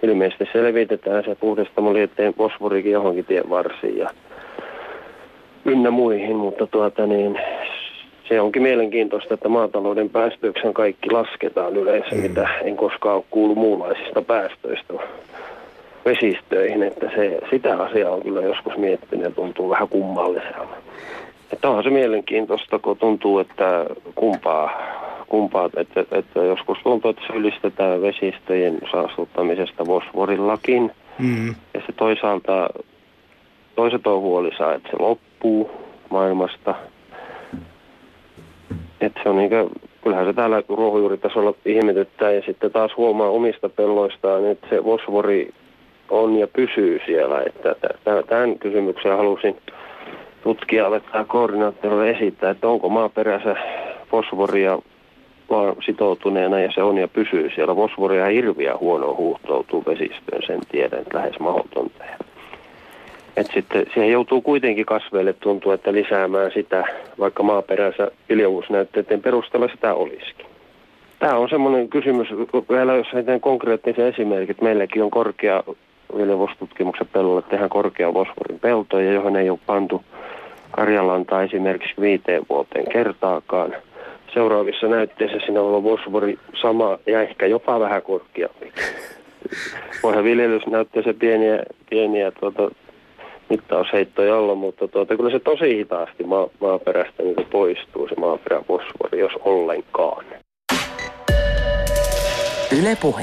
ilmeisesti 0.03 0.49
se 0.53 0.63
levitetään 0.63 1.25
se 1.25 1.35
puhdistamolietteen 1.35 2.35
fosforikin 2.35 2.93
johonkin 2.93 3.25
tien 3.25 3.51
varsiin 3.51 3.99
ja 3.99 4.11
ynnä 5.65 5.91
muihin, 5.91 6.37
mutta 6.37 6.67
tuota 6.67 7.07
niin, 7.07 7.41
se 8.29 8.41
onkin 8.41 8.63
mielenkiintoista, 8.63 9.35
että 9.35 9.49
maatalouden 9.49 10.11
päästöyksen 10.11 10.75
kaikki 10.75 11.11
lasketaan 11.11 11.77
yleensä, 11.77 12.15
mm. 12.15 12.21
mitä 12.23 12.49
en 12.65 12.77
koskaan 12.77 13.17
ole 13.17 13.25
kuullut 13.31 13.59
muunlaisista 13.59 14.23
päästöistä 14.23 14.95
vesistöihin, 16.05 16.83
että 16.83 17.11
se, 17.17 17.39
sitä 17.51 17.77
asiaa 17.77 18.13
on 18.15 18.23
kyllä 18.23 18.41
joskus 18.41 18.77
miettinyt 18.77 19.25
ja 19.25 19.31
tuntuu 19.31 19.71
vähän 19.71 19.89
kummalliselta. 19.89 20.77
Että 21.53 21.69
onhan 21.69 21.85
se 21.85 21.91
mielenkiintoista, 21.91 22.79
kun 22.79 22.97
tuntuu, 22.97 23.39
että 23.39 23.87
kumpaa, 24.15 24.71
kumpaa 25.29 25.71
että, 25.77 26.05
että 26.13 26.41
joskus 26.41 26.79
tuntuu, 26.83 27.11
että 27.11 27.23
syyllistetään 27.27 28.03
vesistöjen 28.03 28.79
saastuttamisesta 28.93 29.85
fosforillakin. 29.85 30.93
Mm. 31.19 31.55
Ja 31.75 31.81
se 31.87 31.93
toisaalta, 31.93 32.69
toiset 33.77 34.07
on 34.07 34.21
huolissaan, 34.21 34.75
että 34.75 34.89
se 34.91 34.97
loppuu 34.99 35.71
maailmasta. 36.11 36.75
Että 39.01 39.21
se 39.23 39.29
on 39.29 39.37
niin 39.37 39.51
kuin, 39.51 39.69
kyllähän 40.03 40.27
se 40.27 40.33
täällä 40.33 40.63
ruohonjuuritasolla 40.69 41.55
ihmetyttää 41.65 42.33
ja 42.33 42.43
sitten 42.47 42.73
taas 42.73 42.97
huomaa 42.97 43.29
omista 43.29 43.69
pelloistaan, 43.69 44.47
että 44.47 44.67
se 44.71 44.83
fosfori 44.83 45.55
on 46.11 46.37
ja 46.37 46.47
pysyy 46.47 47.01
siellä. 47.07 47.43
Että 47.47 47.75
tämän 48.29 48.59
kysymyksen 48.59 49.17
halusin 49.17 49.57
tutkijalle 50.49 51.01
tai 51.01 51.25
koordinaattorille 51.25 52.11
esittää, 52.11 52.51
että 52.51 52.69
onko 52.69 52.89
maaperässä 52.89 53.57
fosforia 54.11 54.79
vaan 55.51 55.77
sitoutuneena 55.87 56.61
ja 56.61 56.73
se 56.75 56.83
on 56.83 56.99
ja 56.99 57.09
pysyy 57.09 57.51
siellä. 57.55 57.75
Fosforia 57.75 58.27
hirviä 58.27 58.77
huono 58.77 59.15
huuhtoutuu 59.15 59.85
vesistöön, 59.87 60.43
sen 60.47 60.61
tiedän, 60.73 61.01
että 61.01 61.19
lähes 61.19 61.39
mahdotonta. 61.41 62.05
Et 63.37 63.47
sitten 63.55 63.87
siihen 63.95 64.13
joutuu 64.13 64.41
kuitenkin 64.41 64.87
kasveille 64.87 65.33
tuntua, 65.33 65.75
että 65.75 65.93
lisäämään 65.93 66.51
sitä, 66.55 66.85
vaikka 67.19 67.43
maaperänsä 67.43 68.11
iljavuusnäytteiden 68.29 69.23
perusteella 69.23 69.69
sitä 69.69 69.95
olisikin. 69.95 70.47
Tämä 71.19 71.37
on 71.37 71.49
semmoinen 71.49 71.89
kysymys, 71.89 72.29
vielä 72.71 72.95
jos 72.95 73.13
heitän 73.13 73.41
konkreettisen 73.41 74.07
esimerkit. 74.07 74.61
Meilläkin 74.61 75.03
on 75.03 75.11
korkea 75.11 75.63
viljelvuustutkimuksen 76.17 77.09
pellolle 77.13 77.43
tehdään 77.43 77.71
korkean 77.71 78.13
fosforin 78.13 78.61
peltoja, 78.61 79.13
johon 79.13 79.37
ei 79.37 79.51
ole 79.51 79.59
pantu 79.67 80.03
karjalantaa 80.79 81.43
esimerkiksi 81.43 82.01
viiteen 82.01 82.43
vuoteen 82.49 82.89
kertaakaan. 82.93 83.77
Seuraavissa 84.35 84.87
näytteissä 84.87 85.39
siinä 85.45 85.61
on 85.61 85.83
fosfori 85.83 86.39
sama 86.63 86.99
ja 87.07 87.23
ehkä 87.23 87.47
jopa 87.47 87.81
vähän 87.81 88.03
korkeampi. 88.03 88.73
Voihan 90.03 90.25
viljelysnäytteessä 90.25 91.15
pieniä, 91.19 91.63
pieniä 91.91 92.31
tuota, 92.31 92.71
mittausheittoja 93.51 94.37
olla, 94.37 94.55
mutta 94.55 94.89
tuota, 94.89 95.17
kyllä 95.17 95.31
se 95.31 95.39
tosi 95.39 95.77
hitaasti 95.77 96.25
maa, 96.25 96.49
maaperästä 96.61 97.23
niin 97.23 97.47
poistuu 97.51 98.09
se 98.09 98.15
maaperäfosfori, 98.21 99.19
jos 99.19 99.33
ollenkaan. 99.41 100.25
Yle 102.81 102.97
Puhe. 103.01 103.23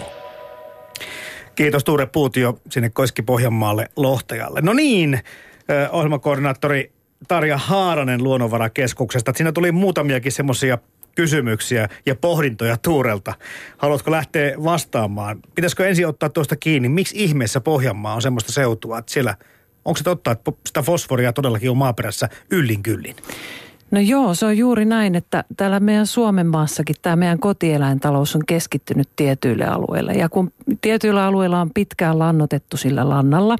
Kiitos 1.56 1.84
Tuure 1.84 2.08
Puutio 2.14 2.54
sinne 2.70 2.90
Koiski-Pohjanmaalle 2.90 3.86
Lohtajalle. 3.96 4.62
No 4.62 4.74
niin, 4.74 5.20
ohjelmakoordinaattori 5.92 6.95
Tarja 7.27 7.57
Haaranen 7.57 8.24
Luonnonvarakeskuksesta. 8.24 9.34
Siinä 9.36 9.51
tuli 9.51 9.72
muutamiakin 9.72 10.31
semmoisia 10.31 10.77
kysymyksiä 11.15 11.89
ja 12.05 12.15
pohdintoja 12.15 12.77
Tuurelta. 12.77 13.34
Haluatko 13.77 14.12
lähteä 14.12 14.53
vastaamaan? 14.63 15.39
Pitäisikö 15.55 15.88
ensin 15.88 16.07
ottaa 16.07 16.29
tuosta 16.29 16.55
kiinni? 16.55 16.89
Miksi 16.89 17.24
ihmeessä 17.24 17.62
Pohjanmaa 17.62 18.15
on 18.15 18.22
semmoista 18.22 18.51
seutua, 18.51 18.98
että 18.98 19.12
siellä, 19.12 19.36
onko 19.86 19.98
se 19.98 20.03
totta, 20.03 20.31
että 20.31 20.51
sitä 20.67 20.81
fosforia 20.81 21.34
todellakin 21.34 21.69
on 21.69 21.77
maaperässä 21.77 22.29
yllin 22.51 22.84
kyllin? 22.84 23.15
No 23.91 24.00
joo, 24.00 24.34
se 24.34 24.45
on 24.45 24.57
juuri 24.57 24.86
näin, 24.86 25.15
että 25.15 25.43
täällä 25.57 25.79
meidän 25.79 26.07
Suomen 26.07 26.48
maassakin 26.48 26.95
tämä 27.01 27.15
meidän 27.15 27.39
kotieläintalous 27.39 28.36
on 28.36 28.45
keskittynyt 28.48 29.10
tietyille 29.15 29.65
alueille. 29.65 30.13
Ja 30.13 30.29
kun 30.29 30.51
tietyillä 30.81 31.25
alueilla 31.25 31.62
on 31.62 31.72
pitkään 31.74 32.19
lannotettu 32.19 32.77
sillä 32.77 33.10
lannalla, 33.10 33.55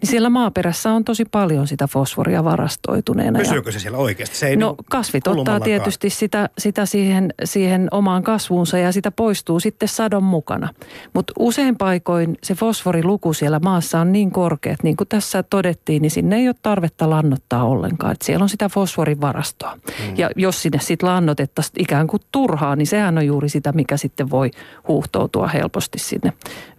niin 0.00 0.10
siellä 0.10 0.30
maaperässä 0.30 0.92
on 0.92 1.04
tosi 1.04 1.24
paljon 1.24 1.66
sitä 1.66 1.86
fosforia 1.86 2.44
varastoituneena. 2.44 3.38
Pysyykö 3.38 3.72
se 3.72 3.78
siellä 3.78 3.98
oikeasti? 3.98 4.36
Se 4.36 4.48
ei 4.48 4.56
no 4.56 4.74
niin 4.78 4.86
kasvit 4.90 5.26
ottaa 5.26 5.60
tietysti 5.60 6.10
sitä, 6.10 6.48
sitä 6.58 6.86
siihen, 6.86 7.34
siihen 7.44 7.88
omaan 7.90 8.22
kasvuunsa 8.22 8.78
ja 8.78 8.92
sitä 8.92 9.10
poistuu 9.10 9.60
sitten 9.60 9.88
sadon 9.88 10.22
mukana. 10.22 10.68
Mutta 11.14 11.32
usein 11.38 11.76
paikoin 11.76 12.36
se 12.42 12.54
fosforiluku 12.54 13.32
siellä 13.32 13.58
maassa 13.58 14.00
on 14.00 14.12
niin 14.12 14.30
korkea, 14.30 14.72
että 14.72 14.84
niin 14.84 14.96
kuin 14.96 15.08
tässä 15.08 15.42
todettiin, 15.42 16.02
niin 16.02 16.10
sinne 16.10 16.36
ei 16.36 16.48
ole 16.48 16.56
tarvetta 16.62 17.10
lannottaa 17.10 17.64
ollenkaan. 17.64 18.12
Että 18.12 18.26
siellä 18.26 18.42
on 18.42 18.48
sitä 18.48 18.68
fosforin 18.68 19.20
varastoa. 19.20 19.78
Hmm. 20.06 20.16
Ja 20.16 20.30
jos 20.36 20.62
sinne 20.62 20.78
sitten 20.80 21.08
lannotettaisiin 21.08 21.82
ikään 21.82 22.06
kuin 22.06 22.22
turhaa, 22.32 22.76
niin 22.76 22.86
sehän 22.86 23.18
on 23.18 23.26
juuri 23.26 23.48
sitä, 23.48 23.72
mikä 23.72 23.96
sitten 23.96 24.30
voi 24.30 24.50
huuhtoutua 24.88 25.46
helposti 25.46 25.98
sinne 25.98 26.32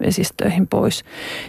vesistöihin 0.06 0.68
pois. 0.68 1.04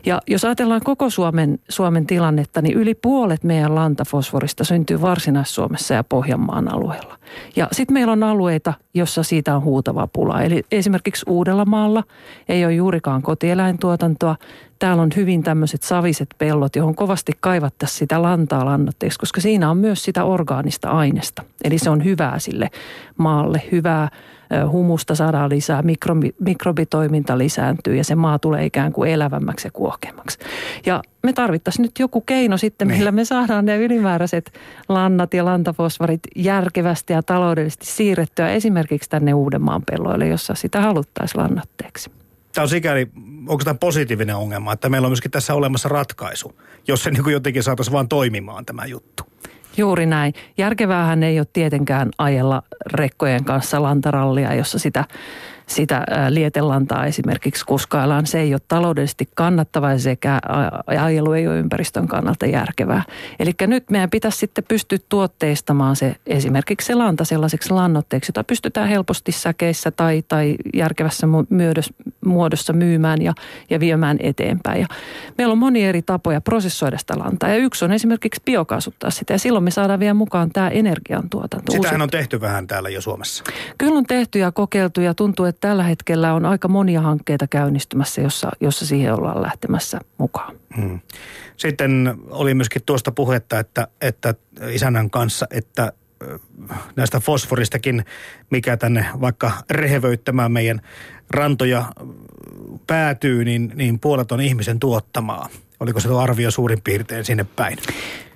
Ja 0.07 0.21
jos 0.27 0.45
ajatellaan 0.45 0.81
koko 0.85 1.11
Suomen 1.11 1.60
Suomen 1.69 2.07
tilannetta, 2.07 2.63
niin 2.63 2.77
yli 2.77 2.95
puolet 2.95 3.45
meidän 3.45 3.75
lantafosforista 3.75 4.65
syntyy 4.65 5.01
Varsinais-Suomessa 5.01 5.95
ja 5.95 6.05
Pohjanmaan 6.05 6.75
alueella. 6.75 7.19
Ja 7.57 7.69
sitten 7.73 7.95
meillä 7.95 8.13
on 8.13 8.23
alueita, 8.23 8.75
jossa 8.95 9.23
siitä 9.23 9.57
on 9.57 9.63
huutava 9.63 10.09
pula. 10.13 10.43
Eli 10.43 10.63
esimerkiksi 10.73 11.25
Uudellamaalla 11.29 12.05
ei 12.49 12.65
ole 12.65 12.75
juurikaan 12.75 13.23
kotieläintuotantoa. 13.23 14.37
Täällä 14.79 15.03
on 15.03 15.11
hyvin 15.17 15.43
tämmöiset 15.43 15.83
saviset 15.83 16.29
pellot, 16.39 16.77
johon 16.77 16.95
kovasti 16.95 17.33
kaivattaisiin 17.41 17.99
sitä 17.99 18.23
lantaa 18.23 18.65
lannoitteeksi, 18.65 19.19
koska 19.19 19.41
siinä 19.41 19.71
on 19.71 19.77
myös 19.77 20.05
sitä 20.05 20.25
orgaanista 20.25 20.89
aineesta. 20.89 21.43
Eli 21.65 21.79
se 21.79 21.91
on 21.91 22.05
hyvää 22.05 22.39
sille 22.39 22.71
maalle, 23.17 23.63
hyvää 23.73 24.09
humusta 24.71 25.15
saadaan 25.15 25.51
lisää, 25.51 25.83
mikrobi, 25.83 26.35
mikrobitoiminta 26.41 27.39
lisääntyy 27.39 27.97
ja 27.97 28.05
se 28.05 28.15
maa 28.15 28.39
tulee 28.39 28.65
ikään 28.65 28.93
kuin 28.93 29.11
elävämmäksi 29.11 29.67
ja 29.67 29.71
kuohkeammaksi. 29.71 30.39
Ja 30.87 31.03
me 31.23 31.33
tarvittaisiin 31.33 31.83
nyt 31.83 31.99
joku 31.99 32.21
keino 32.21 32.57
sitten, 32.57 32.89
niin. 32.89 32.99
millä 32.99 33.13
me 33.13 33.25
saadaan 33.25 33.65
ne 33.65 33.77
ylimääräiset 33.77 34.53
lannat 34.89 35.35
ja 35.35 35.45
lantafosfarit 35.45 36.21
järkevästi 36.37 37.13
ja 37.13 37.23
taloudellisesti 37.23 37.87
siirrettyä 37.87 38.49
esimerkiksi 38.49 39.11
tänne 39.11 39.35
Uudenmaan 39.35 39.83
pelloille, 39.91 40.27
jossa 40.27 40.55
sitä 40.55 40.81
haluttaisiin 40.81 41.43
lannatteeksi. 41.43 42.11
Tämä 42.55 42.63
on 42.63 42.69
sikäli, 42.69 43.09
onko 43.47 43.65
tämä 43.65 43.75
positiivinen 43.75 44.37
ongelma, 44.37 44.73
että 44.73 44.89
meillä 44.89 45.07
on 45.07 45.11
myöskin 45.11 45.31
tässä 45.31 45.55
olemassa 45.55 45.89
ratkaisu, 45.89 46.61
jos 46.89 47.03
se 47.03 47.11
niin 47.11 47.23
kuin 47.23 47.33
jotenkin 47.33 47.63
saataisiin 47.63 47.93
vaan 47.93 48.09
toimimaan 48.09 48.67
tämä 48.67 48.87
juttu. 48.87 49.23
Juuri 49.81 50.07
näin. 50.07 50.35
Järkeväähän 50.59 51.23
ei 51.23 51.41
ole 51.41 51.47
tietenkään 51.53 52.09
ajella 52.19 52.63
rekkojen 52.87 53.45
kanssa 53.45 53.83
lantarallia, 53.83 54.55
jossa 54.55 54.79
sitä 54.79 55.05
sitä 55.71 56.05
lietelantaa 56.29 57.07
esimerkiksi 57.07 57.65
kuskaillaan. 57.65 58.27
Se 58.27 58.41
ei 58.41 58.55
ole 58.55 58.61
taloudellisesti 58.69 59.29
kannattava 59.35 59.99
sekä 59.99 60.41
ajelu 60.87 61.33
ei 61.33 61.49
ole 61.49 61.59
ympäristön 61.59 62.09
kannalta 62.09 62.47
järkevää. 62.47 63.03
Eli 63.39 63.53
nyt 63.67 63.91
meidän 63.91 64.11
pitäisi 64.11 64.39
sitten 64.39 64.65
pystyä 64.69 64.99
tuotteistamaan 65.09 65.97
se 65.97 66.17
esimerkiksi 66.27 66.87
se 66.87 66.95
lanta 66.95 67.25
sellaiseksi 67.25 67.71
lannoitteeksi, 67.71 68.31
jota 68.31 68.45
pystytään 68.45 68.89
helposti 68.89 69.33
säkeissä 69.33 69.91
tai, 69.91 70.23
tai 70.29 70.55
järkevässä 70.75 71.27
muodossa 72.25 72.73
myymään 72.73 73.23
ja, 73.23 73.33
ja 73.71 73.81
viemään 73.81 74.17
eteenpäin. 74.21 74.81
Ja 74.81 74.87
meillä 75.39 75.53
on 75.53 75.59
monia 75.59 75.89
eri 75.89 76.03
tapoja 76.03 76.41
prosessoida 76.41 76.99
sitä 76.99 77.19
lantaa 77.19 77.49
ja 77.49 77.57
yksi 77.57 77.85
on 77.85 77.93
esimerkiksi 77.93 78.43
biokaasuttaa 78.45 79.11
sitä 79.11 79.35
ja 79.35 79.39
silloin 79.39 79.65
me 79.65 79.71
saadaan 79.71 80.01
vielä 80.01 80.15
mukaan 80.15 80.51
tämä 80.51 80.69
energiantuotanto. 80.69 81.73
Sitähän 81.73 82.03
on 82.03 82.11
tehty 82.11 82.41
vähän 82.41 82.67
täällä 82.67 82.89
jo 82.89 83.01
Suomessa. 83.01 83.45
Kyllä 83.79 83.99
on 83.99 84.05
tehty 84.05 84.39
ja 84.39 84.53
kokeiltu 84.53 85.01
ja 85.01 85.15
tuntuu, 85.15 85.47
että 85.47 85.60
tällä 85.61 85.83
hetkellä 85.83 86.35
on 86.35 86.45
aika 86.47 86.69
monia 86.69 87.01
hankkeita 87.01 87.47
käynnistymässä, 87.47 88.21
jossa, 88.21 88.51
jossa 88.61 88.87
siihen 88.87 89.15
ollaan 89.15 89.43
lähtemässä 89.43 90.01
mukaan. 90.19 90.57
Hmm. 90.77 91.01
Sitten 91.57 92.15
oli 92.31 92.55
myöskin 92.55 92.83
tuosta 92.87 93.13
puhetta, 93.13 93.59
että, 93.59 93.89
että 94.01 94.35
isännän 94.71 95.11
kanssa, 95.11 95.47
että 95.51 95.93
näistä 96.97 97.21
fosforistakin, 97.21 98.05
mikä 98.51 98.77
tänne 98.77 99.07
vaikka 99.21 99.53
rehevöittämään 99.71 100.53
meidän 100.53 100.81
rantoja 101.31 101.85
päätyy, 102.87 103.45
niin, 103.45 103.73
niin 103.75 104.01
puolet 104.01 104.33
on 104.33 104.41
ihmisen 104.41 104.81
tuottamaa. 104.81 105.49
Oliko 105.81 106.01
se 106.01 106.09
tuo 106.09 106.19
arvio 106.19 106.51
suurin 106.51 106.83
piirtein 106.85 107.25
sinne 107.25 107.47
päin? 107.57 107.79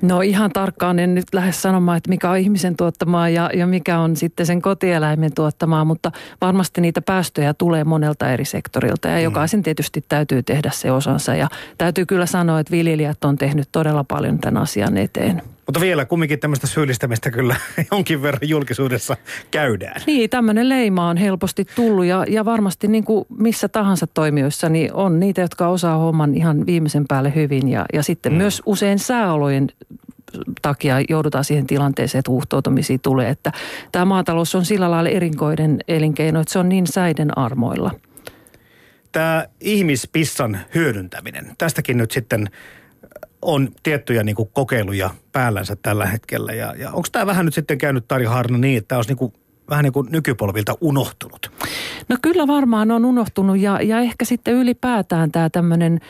No 0.02 0.20
ihan 0.20 0.50
tarkkaan 0.52 0.98
en 0.98 1.14
nyt 1.14 1.24
lähde 1.32 1.52
sanomaan, 1.52 1.96
että 1.96 2.10
mikä 2.10 2.30
on 2.30 2.38
ihmisen 2.38 2.76
tuottamaa 2.76 3.28
ja, 3.28 3.50
ja 3.54 3.66
mikä 3.66 3.98
on 3.98 4.16
sitten 4.16 4.46
sen 4.46 4.62
kotieläimen 4.62 5.34
tuottamaa, 5.34 5.84
mutta 5.84 6.12
varmasti 6.40 6.80
niitä 6.80 7.02
päästöjä 7.02 7.54
tulee 7.54 7.84
monelta 7.84 8.30
eri 8.32 8.44
sektorilta 8.44 9.08
ja 9.08 9.16
mm. 9.16 9.24
jokaisen 9.24 9.62
tietysti 9.62 10.04
täytyy 10.08 10.42
tehdä 10.42 10.70
se 10.74 10.92
osansa. 10.92 11.34
Ja 11.34 11.48
täytyy 11.78 12.06
kyllä 12.06 12.26
sanoa, 12.26 12.60
että 12.60 12.70
viljelijät 12.70 13.24
on 13.24 13.38
tehnyt 13.38 13.68
todella 13.72 14.04
paljon 14.04 14.38
tämän 14.38 14.62
asian 14.62 14.96
eteen. 14.96 15.42
Mutta 15.66 15.80
vielä 15.80 16.04
kumminkin 16.04 16.40
tämmöistä 16.40 16.66
syyllistämistä 16.66 17.30
kyllä 17.30 17.56
jonkin 17.92 18.22
verran 18.22 18.48
julkisuudessa 18.48 19.16
käydään. 19.50 20.02
Niin, 20.06 20.30
tämmöinen 20.30 20.68
leima 20.68 21.08
on 21.08 21.16
helposti 21.16 21.66
tullut 21.76 22.04
ja, 22.04 22.24
ja 22.28 22.44
varmasti 22.44 22.88
niin 22.88 23.04
kuin 23.04 23.24
missä 23.38 23.68
tahansa 23.68 24.06
toimijoissa 24.06 24.68
niin 24.68 24.92
on 24.92 25.20
niitä, 25.20 25.40
jotka 25.40 25.68
osaa 25.68 25.98
homman 25.98 26.34
ihan 26.34 26.66
viimeisen 26.66 27.04
päälle 27.08 27.34
hyvin. 27.34 27.68
Ja, 27.68 27.84
ja 27.92 28.02
sitten 28.02 28.32
mm. 28.32 28.38
myös 28.38 28.62
usein 28.66 28.98
sääolojen 28.98 29.68
takia 30.62 30.96
joudutaan 31.08 31.44
siihen 31.44 31.66
tilanteeseen, 31.66 32.18
että 32.18 32.30
huuhtoutumisia 32.30 32.98
tulee. 32.98 33.28
Että 33.28 33.52
tämä 33.92 34.04
maatalous 34.04 34.54
on 34.54 34.64
sillä 34.64 34.90
lailla 34.90 35.10
erinkoinen 35.10 35.78
elinkeino, 35.88 36.40
että 36.40 36.52
se 36.52 36.58
on 36.58 36.68
niin 36.68 36.86
säiden 36.86 37.38
armoilla. 37.38 37.90
Tämä 39.12 39.46
ihmispissan 39.60 40.58
hyödyntäminen, 40.74 41.52
tästäkin 41.58 41.98
nyt 41.98 42.10
sitten 42.10 42.50
on 43.42 43.68
tiettyjä 43.82 44.22
niin 44.22 44.36
kuin 44.36 44.50
kokeiluja 44.52 45.10
päällänsä 45.32 45.76
tällä 45.76 46.06
hetkellä. 46.06 46.52
Ja, 46.52 46.74
ja 46.78 46.88
onko 46.88 47.08
tämä 47.12 47.26
vähän 47.26 47.44
nyt 47.44 47.54
sitten 47.54 47.78
käynyt 47.78 48.08
Tari 48.08 48.24
Harna 48.24 48.58
niin, 48.58 48.78
että 48.78 48.88
tämä 48.88 48.98
olisi 48.98 49.10
niin 49.10 49.18
kuin 49.18 49.32
vähän 49.70 49.82
niin 49.82 49.92
kuin 49.92 50.08
nykypolvilta 50.10 50.74
unohtunut? 50.80 51.52
No 52.08 52.16
kyllä 52.22 52.46
varmaan 52.46 52.90
on 52.90 53.04
unohtunut 53.04 53.58
ja, 53.58 53.82
ja 53.82 54.00
ehkä 54.00 54.24
sitten 54.24 54.54
ylipäätään 54.54 55.32
tämä 55.32 55.50
tämmöinen– 55.50 56.00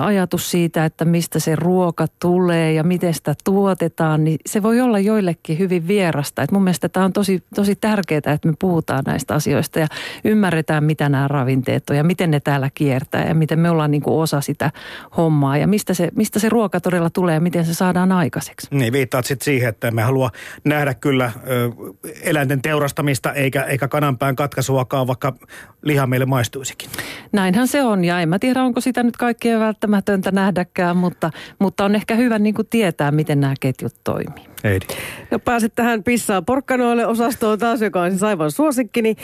ajatus 0.00 0.50
siitä, 0.50 0.84
että 0.84 1.04
mistä 1.04 1.38
se 1.38 1.56
ruoka 1.56 2.06
tulee 2.20 2.72
ja 2.72 2.84
miten 2.84 3.14
sitä 3.14 3.34
tuotetaan, 3.44 4.24
niin 4.24 4.38
se 4.46 4.62
voi 4.62 4.80
olla 4.80 4.98
joillekin 4.98 5.58
hyvin 5.58 5.88
vierasta. 5.88 6.42
Et 6.42 6.52
mun 6.52 6.64
mielestä 6.64 6.88
tämä 6.88 7.04
on 7.04 7.12
tosi, 7.12 7.42
tosi 7.54 7.76
tärkeää, 7.76 8.18
että 8.18 8.48
me 8.48 8.54
puhutaan 8.58 9.02
näistä 9.06 9.34
asioista 9.34 9.78
ja 9.78 9.86
ymmärretään, 10.24 10.84
mitä 10.84 11.08
nämä 11.08 11.28
ravinteet 11.28 11.90
on 11.90 11.96
ja 11.96 12.04
miten 12.04 12.30
ne 12.30 12.40
täällä 12.40 12.70
kiertää 12.74 13.28
ja 13.28 13.34
miten 13.34 13.58
me 13.58 13.70
ollaan 13.70 13.90
niin 13.90 14.02
kuin 14.02 14.22
osa 14.22 14.40
sitä 14.40 14.70
hommaa 15.16 15.56
ja 15.56 15.66
mistä 15.66 15.94
se, 15.94 16.08
mistä 16.16 16.38
se 16.38 16.48
ruoka 16.48 16.80
todella 16.80 17.10
tulee 17.10 17.34
ja 17.34 17.40
miten 17.40 17.64
se 17.64 17.74
saadaan 17.74 18.12
aikaiseksi. 18.12 18.66
Niin, 18.70 18.92
viittaat 18.92 19.24
sitten 19.24 19.44
siihen, 19.44 19.68
että 19.68 19.90
me 19.90 20.02
halua 20.02 20.30
nähdä 20.64 20.94
kyllä 20.94 21.32
ö, 21.46 21.70
eläinten 22.22 22.62
teurastamista 22.62 23.32
eikä, 23.32 23.62
eikä 23.62 23.88
kananpään 23.88 24.36
katkaisuakaan, 24.36 25.06
vaikka 25.06 25.34
liha 25.82 26.06
meille 26.06 26.26
maistuisikin. 26.26 26.90
Näinhän 27.32 27.68
se 27.68 27.82
on 27.82 28.04
ja 28.04 28.20
en 28.20 28.28
mä 28.28 28.38
tiedä, 28.38 28.62
onko 28.62 28.80
sitä 28.80 29.02
nyt 29.02 29.16
kaikkien 29.16 29.60
välttämätöntä 29.72 30.30
nähdäkään, 30.30 30.96
mutta, 30.96 31.30
mutta 31.58 31.84
on 31.84 31.94
ehkä 31.94 32.14
hyvä 32.14 32.38
niin 32.38 32.54
kuin 32.54 32.68
tietää, 32.70 33.10
miten 33.10 33.40
nämä 33.40 33.54
ketjut 33.60 33.92
toimii. 34.04 34.44
Heidi. 34.64 34.86
Ja 35.30 35.38
pääsit 35.38 35.74
tähän 35.74 36.02
pissaa 36.02 36.42
porkkanoille 36.42 37.06
osastoon 37.06 37.58
taas, 37.58 37.82
joka 37.82 38.02
on 38.02 38.10
siis 38.10 38.22
aivan 38.22 38.50
suosikkini. 38.50 39.02
Niin, 39.02 39.16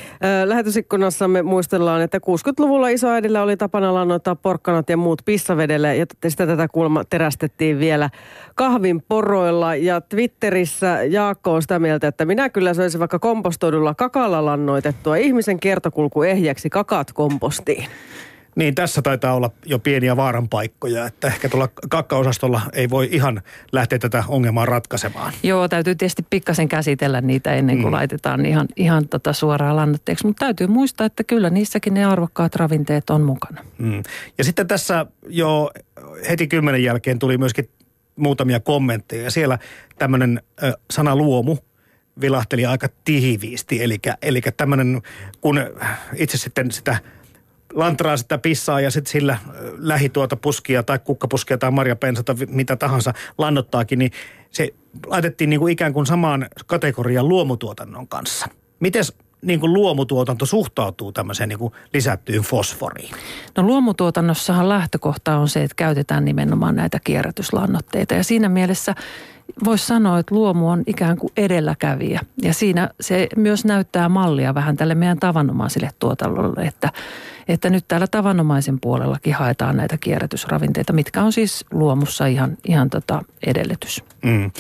lähetysikkunassamme 0.45 1.43
muistellaan, 1.43 2.03
että 2.03 2.19
60-luvulla 2.19 2.89
isoäidillä 2.89 3.43
oli 3.43 3.57
tapana 3.57 3.95
lannoittaa 3.95 4.35
porkkanat 4.37 4.91
ja 4.91 4.97
muut 4.97 5.23
pissavedelle. 5.25 5.97
Ja 5.97 6.07
sitä 6.29 6.47
tätä 6.47 6.69
kulma 6.69 7.05
terästettiin 7.05 7.79
vielä 7.79 8.11
kahvin 8.55 9.03
poroilla. 9.09 9.75
Ja 9.75 10.01
Twitterissä 10.01 11.03
Jaakko 11.03 11.55
on 11.55 11.63
sitä 11.63 11.79
mieltä, 11.79 12.09
että 12.09 12.25
minä 12.25 12.49
kyllä 12.49 12.75
söisin 12.75 13.01
vaikka 13.01 13.19
kompostoidulla 13.19 13.95
kakalla 13.95 14.45
lannoitettua 14.45 15.17
ihmisen 15.17 15.61
kiertokulku 15.61 16.23
ehjäksi 16.23 16.71
kakat 16.71 17.13
kompostiin. 17.13 17.85
Niin, 18.59 18.75
tässä 18.75 19.03
taitaa 19.03 19.35
olla 19.35 19.51
jo 19.67 19.79
pieniä 19.79 20.17
vaaranpaikkoja, 20.17 21.07
että 21.07 21.27
ehkä 21.27 21.49
tuolla 21.49 21.69
kakkaosastolla 21.91 22.61
ei 22.73 22.91
voi 22.91 23.09
ihan 23.13 23.43
lähteä 23.73 23.99
tätä 23.99 24.25
ongelmaa 24.29 24.67
ratkaisemaan. 24.67 25.33
Joo, 25.43 25.69
täytyy 25.69 25.95
tietysti 25.95 26.27
pikkasen 26.31 26.69
käsitellä 26.69 27.21
niitä 27.21 27.55
ennen 27.55 27.77
kuin 27.77 27.87
mm. 27.87 27.93
laitetaan 27.93 28.47
ihan, 28.47 28.69
ihan 28.77 29.09
tota 29.09 29.33
suoraan 29.33 29.77
lannoitteeksi, 29.77 30.27
mutta 30.27 30.45
täytyy 30.45 30.67
muistaa, 30.67 31.07
että 31.07 31.25
kyllä 31.25 31.51
niissäkin 31.51 31.95
ne 31.95 32.05
arvokkaat 32.05 32.57
ravinteet 32.57 33.11
on 33.11 33.23
mukana. 33.23 33.65
Mm. 33.79 34.03
Ja 34.39 34.45
sitten 34.45 34.67
tässä 34.67 35.07
jo 35.29 35.71
heti 36.29 36.47
kymmenen 36.47 36.83
jälkeen 36.83 37.19
tuli 37.19 37.39
myöskin 37.39 37.69
muutamia 38.17 38.61
kommentteja 38.61 39.23
ja 39.23 39.31
siellä 39.31 39.59
tämmöinen 39.99 40.43
sana 40.91 41.17
luomu 41.17 41.57
vilahteli 42.21 42.67
aika 42.67 42.89
tiiviisti, 43.05 43.83
eli, 43.83 43.99
eli 44.23 44.41
tämmöinen, 44.57 45.03
kun 45.41 45.61
itse 46.17 46.39
sitten 46.39 46.71
sitä– 46.71 46.97
lantraa 47.75 48.17
sitä 48.17 48.39
pissaa 48.39 48.81
ja 48.81 48.91
sitten 48.91 49.13
sillä 49.13 49.39
lähi 49.79 50.09
tuota 50.09 50.37
puskia 50.37 50.83
tai 50.83 50.99
kukkapuskia 50.99 51.59
tai 51.59 51.71
marjapensata, 51.71 52.37
mitä 52.49 52.77
tahansa 52.77 53.15
lannottaakin, 53.39 53.99
niin 53.99 54.11
se 54.51 54.75
laitettiin 55.07 55.51
niin 55.51 55.61
kuin 55.61 55.73
ikään 55.73 55.93
kuin 55.93 56.07
samaan 56.07 56.47
kategorian 56.67 57.29
luomutuotannon 57.29 58.09
kanssa. 58.09 58.47
Miten 58.81 59.05
niin 59.43 59.61
kuin 59.61 59.73
luomutuotanto 59.73 60.47
suhtautuu 60.47 61.13
tämmöiseen 61.13 61.49
niin 61.49 61.59
kuin 61.59 61.73
lisättyyn 61.95 62.43
fosforiin? 62.43 63.11
No 63.57 63.63
luomutuotannossahan 63.63 64.69
lähtökohta 64.69 65.37
on 65.37 65.49
se, 65.49 65.63
että 65.63 65.75
käytetään 65.75 66.25
nimenomaan 66.25 66.77
näitä 66.77 66.99
kierrätyslannoitteita 67.05 68.15
ja 68.15 68.25
siinä 68.25 68.49
mielessä 68.49 68.95
voisi 69.65 69.87
sanoa, 69.87 70.19
että 70.19 70.35
luomu 70.35 70.71
on 70.71 70.83
ikään 70.87 71.17
kuin 71.17 71.33
edelläkävijä. 71.37 72.21
Ja 72.43 72.55
siinä 72.55 72.91
se 73.01 73.29
myös 73.37 73.65
näyttää 73.65 74.09
mallia 74.09 74.55
vähän 74.55 74.77
tälle 74.77 74.95
meidän 74.95 75.19
tavanomaiselle 75.19 75.91
tuotannolle, 75.99 76.63
että, 76.63 76.93
että 77.49 77.71
nyt 77.71 77.85
täällä 77.89 78.07
tavanomaisen 78.07 78.81
puolellakin 78.81 79.35
haetaan 79.35 79.77
näitä 79.77 79.99
kierrätysravinteita, 79.99 80.93
mitkä 80.93 81.23
on 81.23 81.33
siis 81.33 81.65
luomussa 81.73 82.27
ihan, 82.27 82.57
ihan 82.65 82.91
tota 82.91 83.23
edellytys. 83.47 84.05
Mm. 84.25 84.51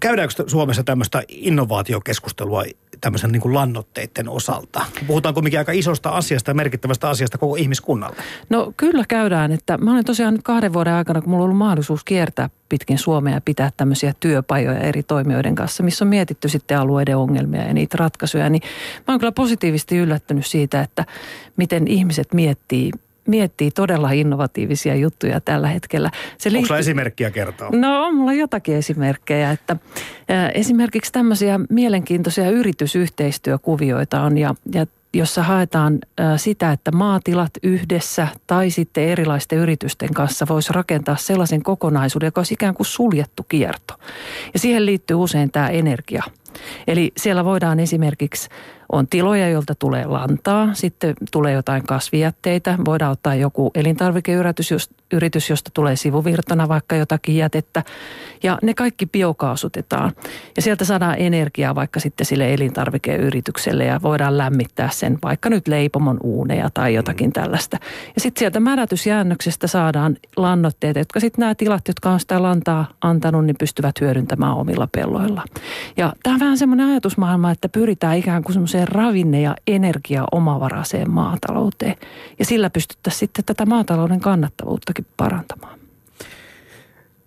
Käydäänkö 0.00 0.34
Suomessa 0.46 0.84
tämmöistä 0.84 1.22
innovaatiokeskustelua 1.28 2.64
tämmöisen 3.02 3.32
niin 3.32 3.40
kuin 3.40 3.54
lannoitteiden 3.54 4.28
osalta? 4.28 4.84
Puhutaanko 5.06 5.42
mikä 5.42 5.58
aika 5.58 5.72
isosta 5.72 6.10
asiasta 6.10 6.50
ja 6.50 6.54
merkittävästä 6.54 7.08
asiasta 7.08 7.38
koko 7.38 7.56
ihmiskunnalle? 7.56 8.16
No 8.50 8.72
kyllä 8.76 9.04
käydään, 9.08 9.52
että 9.52 9.78
mä 9.78 9.92
olen 9.92 10.04
tosiaan 10.04 10.34
nyt 10.34 10.42
kahden 10.42 10.72
vuoden 10.72 10.92
aikana, 10.92 11.20
kun 11.20 11.30
mulla 11.30 11.42
on 11.42 11.44
ollut 11.44 11.58
mahdollisuus 11.58 12.04
kiertää 12.04 12.50
pitkin 12.68 12.98
Suomea 12.98 13.34
ja 13.34 13.40
pitää 13.40 13.70
tämmöisiä 13.76 14.14
työpajoja 14.20 14.78
eri 14.78 15.02
toimijoiden 15.02 15.54
kanssa, 15.54 15.82
missä 15.82 16.04
on 16.04 16.08
mietitty 16.08 16.48
sitten 16.48 16.78
alueiden 16.78 17.16
ongelmia 17.16 17.62
ja 17.62 17.74
niitä 17.74 17.96
ratkaisuja, 17.96 18.50
niin 18.50 18.62
mä 19.08 19.14
oon 19.14 19.20
kyllä 19.20 19.32
positiivisesti 19.32 19.96
yllättynyt 19.96 20.46
siitä, 20.46 20.80
että 20.80 21.04
miten 21.56 21.88
ihmiset 21.88 22.34
miettii 22.34 22.90
miettii 23.26 23.70
todella 23.70 24.10
innovatiivisia 24.10 24.94
juttuja 24.94 25.40
tällä 25.40 25.68
hetkellä. 25.68 26.10
Se 26.38 26.48
Onko 26.48 26.58
liittyy... 26.58 26.78
esimerkkiä 26.78 27.30
kertoa? 27.30 27.70
No 27.72 28.04
on 28.04 28.14
mulla 28.14 28.32
jotakin 28.32 28.76
esimerkkejä, 28.76 29.50
että 29.50 29.76
esimerkiksi 30.54 31.12
tämmöisiä 31.12 31.60
mielenkiintoisia 31.70 32.50
yritysyhteistyökuvioita 32.50 34.20
on 34.20 34.38
ja, 34.38 34.54
ja 34.74 34.86
jossa 35.14 35.42
haetaan 35.42 35.98
sitä, 36.36 36.72
että 36.72 36.92
maatilat 36.92 37.50
yhdessä 37.62 38.28
tai 38.46 38.70
sitten 38.70 39.04
erilaisten 39.04 39.58
yritysten 39.58 40.14
kanssa 40.14 40.46
voisi 40.48 40.72
rakentaa 40.72 41.16
sellaisen 41.16 41.62
kokonaisuuden, 41.62 42.26
joka 42.26 42.40
olisi 42.40 42.54
ikään 42.54 42.74
kuin 42.74 42.86
suljettu 42.86 43.42
kierto. 43.48 43.94
Ja 44.52 44.58
siihen 44.58 44.86
liittyy 44.86 45.16
usein 45.16 45.50
tämä 45.50 45.68
energia. 45.68 46.22
Eli 46.86 47.12
siellä 47.16 47.44
voidaan 47.44 47.80
esimerkiksi 47.80 48.48
on 48.92 49.08
tiloja, 49.08 49.48
joilta 49.48 49.74
tulee 49.74 50.06
lantaa, 50.06 50.68
sitten 50.72 51.14
tulee 51.30 51.52
jotain 51.52 51.86
kasvijätteitä, 51.86 52.78
voidaan 52.84 53.12
ottaa 53.12 53.34
joku 53.34 53.70
elintarvikeyritys, 53.74 54.88
yritys, 55.12 55.50
josta 55.50 55.70
tulee 55.74 55.96
sivuvirtona 55.96 56.68
vaikka 56.68 56.96
jotakin 56.96 57.36
jätettä. 57.36 57.82
Ja 58.42 58.58
ne 58.62 58.74
kaikki 58.74 59.06
biokaasutetaan. 59.06 60.12
Ja 60.56 60.62
sieltä 60.62 60.84
saadaan 60.84 61.14
energiaa 61.18 61.74
vaikka 61.74 62.00
sitten 62.00 62.26
sille 62.26 62.54
elintarvikeyritykselle 62.54 63.84
ja 63.84 64.00
voidaan 64.02 64.38
lämmittää 64.38 64.88
sen 64.92 65.18
vaikka 65.22 65.50
nyt 65.50 65.68
leipomon 65.68 66.18
uuneja 66.22 66.70
tai 66.74 66.94
jotakin 66.94 67.28
mm. 67.28 67.32
tällaista. 67.32 67.78
Ja 68.14 68.20
sitten 68.20 68.38
sieltä 68.38 68.60
mädätysjäännöksestä 68.60 69.66
saadaan 69.66 70.16
lannoitteet, 70.36 70.96
jotka 70.96 71.20
sitten 71.20 71.42
nämä 71.42 71.54
tilat, 71.54 71.88
jotka 71.88 72.10
on 72.10 72.20
sitä 72.20 72.42
lantaa 72.42 72.88
antanut, 73.00 73.44
niin 73.44 73.56
pystyvät 73.58 74.00
hyödyntämään 74.00 74.54
omilla 74.54 74.88
pelloilla. 74.92 75.44
Ja 75.96 76.12
tämä 76.22 76.34
on 76.34 76.40
vähän 76.40 76.58
semmoinen 76.58 76.86
ajatusmaailma, 76.86 77.50
että 77.50 77.68
pyritään 77.68 78.16
ikään 78.16 78.42
kuin 78.42 78.52
semmoiseen 78.52 78.81
ravinne- 78.88 79.40
ja 79.40 79.56
energia-omavaraiseen 79.66 81.10
maatalouteen. 81.10 81.96
Ja 82.38 82.44
sillä 82.44 82.70
pystyttäisiin 82.70 83.18
sitten 83.18 83.44
tätä 83.44 83.66
maatalouden 83.66 84.20
kannattavuuttakin 84.20 85.06
parantamaan. 85.16 85.81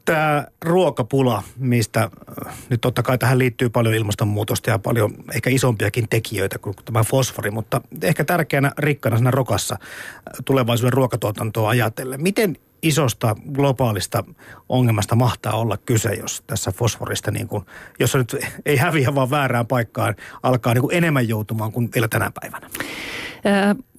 Tämä 0.06 0.48
ruokapula, 0.62 1.44
mistä 1.58 2.10
äh, 2.48 2.58
nyt 2.70 2.82
totta 2.82 3.04
kai 3.04 3.18
tähän 3.18 3.40
liittyy 3.40 3.70
paljon 3.70 3.96
ilmastonmuutosta 3.96 4.70
ja 4.70 4.80
paljon 4.80 5.14
ehkä 5.36 5.50
isompiakin 5.50 6.10
tekijöitä 6.10 6.58
kuin 6.58 6.76
tämä 6.86 7.04
fosfori, 7.04 7.52
mutta 7.52 7.82
ehkä 8.02 8.26
tärkeänä 8.26 8.72
rikkana 8.78 9.18
siinä 9.18 9.32
rokassa 9.32 9.76
äh, 9.82 10.20
tulevaisuuden 10.46 10.94
ruokatuotantoa 10.94 11.70
ajatellen. 11.70 12.22
Miten 12.22 12.58
isosta 12.86 13.36
globaalista 13.54 14.24
ongelmasta 14.70 15.16
mahtaa 15.16 15.54
olla 15.54 15.78
kyse, 15.78 16.14
jos 16.14 16.44
tässä 16.48 16.72
fosforista, 16.72 17.32
niin 17.32 17.48
kuin, 17.48 17.66
jos 18.00 18.12
se 18.12 18.18
nyt 18.18 18.36
ei 18.66 18.78
häviä 18.78 19.16
vaan 19.16 19.30
väärään 19.30 19.68
paikkaan, 19.68 20.16
alkaa 20.44 20.74
niin 20.74 20.82
kuin 20.82 20.96
enemmän 20.96 21.28
joutumaan 21.28 21.72
kuin 21.72 21.90
vielä 21.96 22.08
tänä 22.08 22.32
päivänä? 22.42 22.70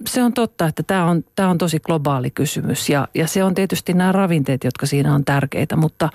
Se 0.06 0.22
on 0.22 0.32
totta, 0.32 0.66
että 0.66 0.82
tämä 0.82 1.04
on, 1.04 1.24
tämä 1.35 1.50
on 1.50 1.59
tosi 1.59 1.78
globaali 1.80 2.30
kysymys 2.30 2.88
ja, 2.88 3.09
ja 3.14 3.26
se 3.26 3.44
on 3.44 3.54
tietysti 3.54 3.92
nämä 3.92 4.12
ravinteet, 4.12 4.64
jotka 4.64 4.87
siinä 4.87 5.14
on 5.14 5.24
tärkeitä, 5.24 5.76
mutta 5.76 6.09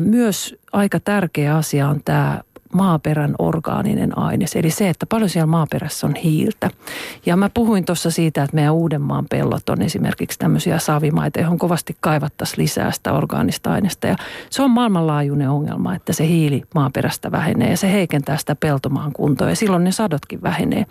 myös 0.00 0.56
aika 0.72 1.00
tärkeä 1.00 1.56
asia 1.56 1.88
on 1.88 2.00
tämä 2.04 2.40
maaperän 2.74 3.34
orgaaninen 3.38 4.18
aines, 4.18 4.56
eli 4.56 4.70
se, 4.70 4.88
että 4.88 5.06
paljon 5.06 5.30
siellä 5.30 5.46
maaperässä 5.46 6.06
on 6.06 6.14
hiiltä. 6.14 6.70
Ja 7.26 7.36
mä 7.36 7.50
puhuin 7.54 7.84
tuossa 7.84 8.10
siitä, 8.10 8.42
että 8.42 8.54
meidän 8.54 8.74
Uudenmaan 8.74 9.26
pellot 9.30 9.68
on 9.68 9.82
esimerkiksi 9.82 10.38
tämmöisiä 10.38 10.78
savimaita, 10.78 11.40
johon 11.40 11.58
kovasti 11.58 11.96
kaivattaisiin 12.00 12.62
lisää 12.62 12.90
sitä 12.90 13.12
orgaanista 13.12 13.72
aineesta. 13.72 14.06
Ja 14.06 14.16
se 14.50 14.62
on 14.62 14.70
maailmanlaajuinen 14.70 15.50
ongelma, 15.50 15.94
että 15.94 16.12
se 16.12 16.28
hiili 16.28 16.62
maaperästä 16.74 17.32
vähenee 17.32 17.70
ja 17.70 17.76
se 17.76 17.92
heikentää 17.92 18.36
sitä 18.36 18.54
peltomaan 18.54 19.12
kuntoa 19.12 19.48
ja 19.48 19.56
silloin 19.56 19.84
ne 19.84 19.92
sadotkin 19.92 20.42
vähenee. 20.42 20.86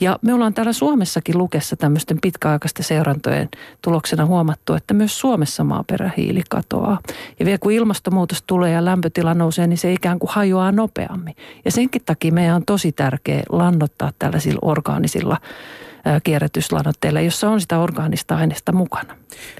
Ja 0.00 0.18
me 0.22 0.34
ollaan 0.34 0.54
täällä 0.54 0.72
Suomessakin 0.72 1.38
lukessa 1.38 1.76
tämmöisten 1.76 2.18
pitkäaikaisten 2.22 2.84
seurantojen 2.84 3.48
tuloksena 3.82 4.26
huomattu, 4.26 4.74
että 4.74 4.94
myös 4.94 5.20
Suomessa 5.20 5.64
maaperähiili 5.64 6.42
katoaa. 6.48 6.98
Ja 7.40 7.46
vielä 7.46 7.58
kun 7.58 7.72
ilmastonmuutos 7.72 8.42
tulee 8.46 8.72
ja 8.72 8.84
lämpötila 8.84 9.34
nousee, 9.34 9.66
niin 9.66 9.78
se 9.78 9.92
ikään 9.92 10.18
kuin 10.18 10.30
hajoaa 10.30 10.72
nopeasti 10.72 11.09
nopeammin. 11.10 11.36
Ja 11.64 11.70
senkin 11.70 12.02
takia 12.06 12.32
meidän 12.32 12.56
on 12.56 12.64
tosi 12.64 12.92
tärkeä 12.92 13.42
lannottaa 13.48 14.12
tällaisilla 14.18 14.58
orgaanisilla 14.62 15.36
kierrätyslannoitteilla, 16.22 17.20
jossa 17.20 17.50
on 17.50 17.60
sitä 17.60 17.78
orgaanista 17.78 18.36
aineesta 18.36 18.72
mukana. 18.72 19.16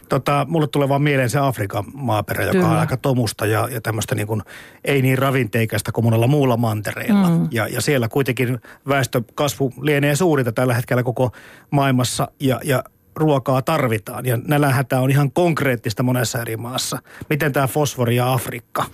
Tota, 0.09 0.47
mulle 0.49 0.67
tulee 0.67 0.89
vaan 0.89 1.03
mieleen 1.03 1.31
se 1.31 1.39
Afrikan 1.39 1.85
maaperä, 1.95 2.45
joka 2.45 2.53
Kyllä. 2.53 2.69
on 2.69 2.77
aika 2.77 2.97
tomusta 2.97 3.47
ja, 3.47 3.69
ja 3.73 3.81
tämmöistä 3.81 4.15
niin 4.15 4.27
kuin, 4.27 4.43
ei 4.85 5.03
niin 5.03 5.19
ravinteikästä 5.19 5.93
kuin 5.93 6.05
monella 6.05 6.27
muulla 6.27 6.57
mantereilla. 6.57 7.29
Mm. 7.29 7.49
Ja, 7.51 7.69
ja 7.69 7.81
siellä 7.81 8.09
kuitenkin 8.09 8.61
väestökasvu 8.89 9.73
lienee 9.81 10.17
suurinta 10.17 10.53
tällä 10.53 10.75
hetkellä 10.75 11.03
koko 11.03 11.31
maailmassa 11.71 12.29
ja, 12.41 12.61
ja 12.65 12.85
ruokaa 13.21 13.63
tarvitaan. 13.63 14.27
Ja 14.27 14.39
nälähätä 14.47 15.01
on 15.01 15.11
ihan 15.11 15.31
konkreettista 15.31 16.03
monessa 16.03 16.41
eri 16.41 16.57
maassa. 16.57 16.99
Miten 17.31 17.53
tämä 17.53 17.67
fosfori 17.67 18.17
ja 18.17 18.33
Afrikka? 18.33 18.85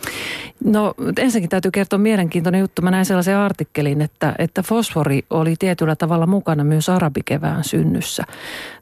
No 0.64 0.94
ensinnäkin 1.18 1.50
täytyy 1.50 1.70
kertoa 1.70 1.98
mielenkiintoinen 1.98 2.60
juttu. 2.60 2.82
Mä 2.82 2.90
näin 2.90 3.06
sellaisen 3.06 3.36
artikkelin, 3.36 4.00
että, 4.00 4.34
että 4.38 4.62
fosfori 4.62 5.22
oli 5.30 5.54
tietyllä 5.58 5.96
tavalla 5.96 6.26
mukana 6.26 6.64
myös 6.64 6.88
arabikevään 6.88 7.64
synnyssä. 7.64 8.24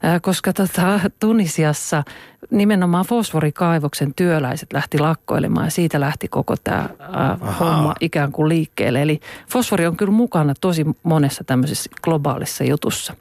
Äh, 0.05 0.21
koska 0.21 0.53
tota, 0.53 0.99
Tunisiassa 1.19 2.03
nimenomaan 2.51 3.05
fosforikaivoksen 3.05 4.13
työläiset 4.15 4.73
lähti 4.73 4.99
lakkoilemaan 4.99 5.67
ja 5.67 5.71
siitä 5.71 5.99
lähti 5.99 6.27
koko 6.27 6.55
tämä 6.63 6.79
äh, 6.79 7.59
homma 7.59 7.95
ikään 8.01 8.31
kuin 8.31 8.49
liikkeelle. 8.49 9.01
Eli 9.01 9.19
fosfori 9.49 9.87
on 9.87 9.97
kyllä 9.97 10.11
mukana 10.11 10.53
tosi 10.61 10.85
monessa 11.03 11.43
tämmöisessä 11.43 11.89
globaalissa 12.03 12.63
jutussa. 12.63 13.13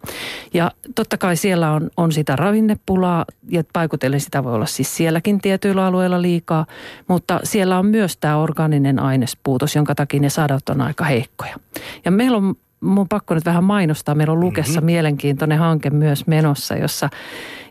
Ja 0.55 0.71
totta 0.95 1.19
kai 1.19 1.37
siellä 1.37 1.73
on, 1.73 1.91
on 1.97 2.13
sitä 2.15 2.37
ravinnepulaa 2.37 3.25
ja 3.49 3.63
paikutellen 3.73 4.21
sitä 4.21 4.45
voi 4.45 4.55
olla 4.55 4.67
siis 4.67 4.97
sielläkin 4.97 5.41
tietyillä 5.41 5.87
alueilla 5.87 6.23
liikaa, 6.23 6.67
mutta 7.09 7.41
siellä 7.45 7.79
on 7.79 7.87
myös 7.87 8.17
tämä 8.17 8.37
organinen 8.37 8.99
ainespuutos, 8.99 9.77
jonka 9.77 9.95
takia 9.95 10.21
ne 10.21 10.29
sadot 10.29 10.69
on 10.69 10.81
aika 10.81 11.05
heikkoja. 11.05 11.57
Ja 12.05 12.11
meillä 12.11 12.37
on 12.37 12.55
mun 12.81 13.09
pakko 13.09 13.35
nyt 13.35 13.45
vähän 13.45 13.65
mainostaa. 13.65 14.15
Meillä 14.15 14.33
on 14.33 14.41
Lukessa 14.41 14.73
mm-hmm. 14.73 14.87
mielenkiintoinen 14.87 15.59
hanke 15.59 15.91
myös 15.91 16.27
menossa, 16.27 16.77
jossa, 16.77 17.09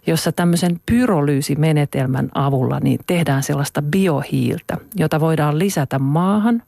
jossa 0.07 0.31
tämmöisen 0.31 0.81
pyrolyysimenetelmän 0.85 2.29
avulla 2.35 2.79
niin 2.79 2.99
tehdään 3.07 3.43
sellaista 3.43 3.81
biohiiltä, 3.81 4.77
jota 4.95 5.19
voidaan 5.19 5.59
lisätä 5.59 5.99
maahan 5.99 6.63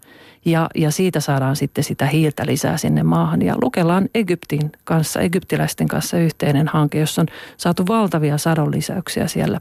ja, 0.45 0.69
ja 0.75 0.91
siitä 0.91 1.19
saadaan 1.19 1.55
sitten 1.55 1.83
sitä 1.83 2.05
hiiltä 2.05 2.45
lisää 2.45 2.77
sinne 2.77 3.03
maahan. 3.03 3.41
Ja 3.41 3.55
Lukellaan 3.61 4.09
Egyptin 4.15 4.71
kanssa, 4.83 5.21
egyptiläisten 5.21 5.87
kanssa 5.87 6.17
yhteinen 6.17 6.67
hanke, 6.67 6.99
jossa 6.99 7.21
on 7.21 7.27
saatu 7.57 7.87
valtavia 7.87 8.37
sadonlisäyksiä 8.37 9.27
siellä 9.27 9.59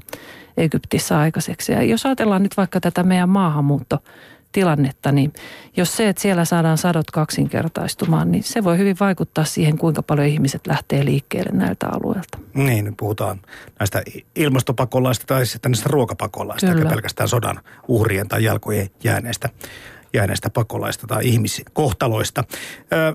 Egyptissä 0.57 1.19
aikaiseksi. 1.19 1.73
Ja 1.73 1.83
jos 1.83 2.07
ajatellaan 2.07 2.43
nyt 2.43 2.57
vaikka 2.57 2.81
tätä 2.81 3.03
meidän 3.03 3.29
maahanmuutto 3.29 3.99
tilannetta, 4.53 5.13
niin 5.13 5.33
jos 5.77 5.97
se, 5.97 6.09
että 6.09 6.23
siellä 6.23 6.45
saadaan 6.45 6.79
sadot 6.79 7.11
kaksinkertaistumaan, 7.11 8.31
niin 8.31 8.43
se 8.43 8.65
voi 8.65 8.79
hyvin 8.79 8.97
vaikuttaa 9.01 9.45
siihen, 9.45 9.79
kuinka 9.79 10.03
paljon 10.03 10.27
ihmiset 10.27 10.67
lähtee 10.67 11.05
liikkeelle 11.05 11.51
näiltä 11.53 11.89
alueilta. 11.89 12.39
Niin, 12.55 12.95
puhutaan 12.97 13.41
näistä 13.79 14.03
ilmastopakolaista 14.37 15.27
tai 15.27 15.47
sitten 15.47 15.73
näistä 15.73 15.89
ruokapakolaista, 15.93 16.67
eikä 16.67 16.89
pelkästään 16.89 17.29
sodan 17.29 17.61
uhrien 17.89 18.29
tai 18.29 18.45
jalkojen 18.45 18.91
jääneistä, 19.05 19.49
jääneistä 20.15 20.51
pakolaista 20.51 21.07
tai 21.07 21.29
ihmiskohtaloista. 21.29 22.45
Öö, 22.93 23.13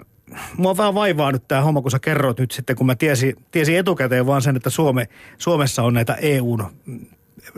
mua 0.57 0.77
vähän 0.77 0.95
vaivaa 0.95 1.31
nyt 1.31 1.47
tämä 1.47 1.61
homma, 1.61 1.81
kun 1.81 1.91
sä 1.91 1.99
kerroit 1.99 2.39
nyt 2.39 2.51
sitten, 2.51 2.75
kun 2.75 2.85
mä 2.85 2.95
tiesin, 2.95 3.35
tiesin 3.51 3.77
etukäteen 3.77 4.25
vaan 4.27 4.41
sen, 4.41 4.55
että 4.55 4.69
Suome, 4.69 5.07
Suomessa 5.37 5.83
on 5.83 5.93
näitä 5.93 6.13
EUn 6.13 6.65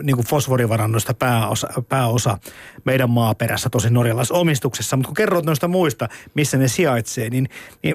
niin 0.02 0.16
kuin 0.16 0.26
fosforivarannoista 0.26 1.14
pääosa, 1.14 1.68
pääosa 1.88 2.38
meidän 2.84 3.10
maaperässä, 3.10 3.70
tosi 3.70 3.90
norjalaisomistuksessa. 3.90 4.96
Mutta 4.96 5.08
kun 5.08 5.14
kerrot 5.14 5.44
noista 5.44 5.68
muista, 5.68 6.08
missä 6.34 6.58
ne 6.58 6.68
sijaitsee, 6.68 7.30
niin, 7.30 7.48
niin 7.82 7.94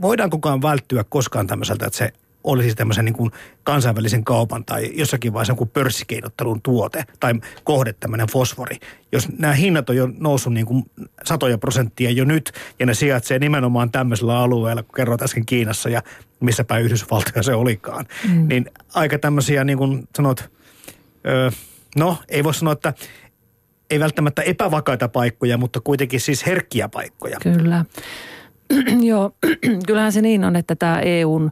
voidaan 0.00 0.30
kukaan 0.30 0.62
välttyä 0.62 1.04
koskaan 1.04 1.46
tämmöiseltä, 1.46 1.86
että 1.86 1.98
se 1.98 2.12
olisi 2.48 2.74
tämmöisen 2.74 3.04
niin 3.04 3.14
kuin 3.14 3.30
kansainvälisen 3.62 4.24
kaupan 4.24 4.64
tai 4.64 4.90
jossakin 4.94 5.32
vaiheessa 5.32 5.54
kuin 5.54 5.70
pörssikeinottelun 5.70 6.62
tuote 6.62 7.04
tai 7.20 7.34
kohde 7.64 7.92
tämmöinen 7.92 8.26
fosfori. 8.26 8.76
Jos 9.12 9.28
nämä 9.38 9.52
hinnat 9.52 9.90
on 9.90 9.96
jo 9.96 10.08
noussut 10.18 10.52
niin 10.52 10.66
kuin 10.66 10.84
satoja 11.24 11.58
prosenttia 11.58 12.10
jo 12.10 12.24
nyt 12.24 12.52
ja 12.78 12.86
ne 12.86 12.94
sijaitsee 12.94 13.38
nimenomaan 13.38 13.90
tämmöisellä 13.90 14.38
alueella, 14.38 14.82
kun 14.82 14.94
kerroit 14.96 15.22
äsken 15.22 15.46
Kiinassa 15.46 15.88
ja 15.88 16.02
missä 16.40 16.64
päin 16.64 16.84
Yhdysvaltoja 16.84 17.42
se 17.42 17.54
olikaan, 17.54 18.06
mm. 18.28 18.48
niin 18.48 18.70
aika 18.94 19.18
tämmöisiä 19.18 19.64
niin 19.64 19.78
kuin 19.78 20.08
sanot, 20.16 20.50
öö, 21.26 21.50
no 21.96 22.16
ei 22.28 22.44
voi 22.44 22.54
sanoa, 22.54 22.72
että 22.72 22.94
ei 23.90 24.00
välttämättä 24.00 24.42
epävakaita 24.42 25.08
paikkoja, 25.08 25.58
mutta 25.58 25.80
kuitenkin 25.80 26.20
siis 26.20 26.46
herkkiä 26.46 26.88
paikkoja. 26.88 27.38
Kyllä. 27.42 27.84
Joo, 29.10 29.32
kyllähän 29.86 30.12
se 30.12 30.22
niin 30.22 30.44
on, 30.44 30.56
että 30.56 30.76
tämä 30.76 31.00
EUn 31.00 31.50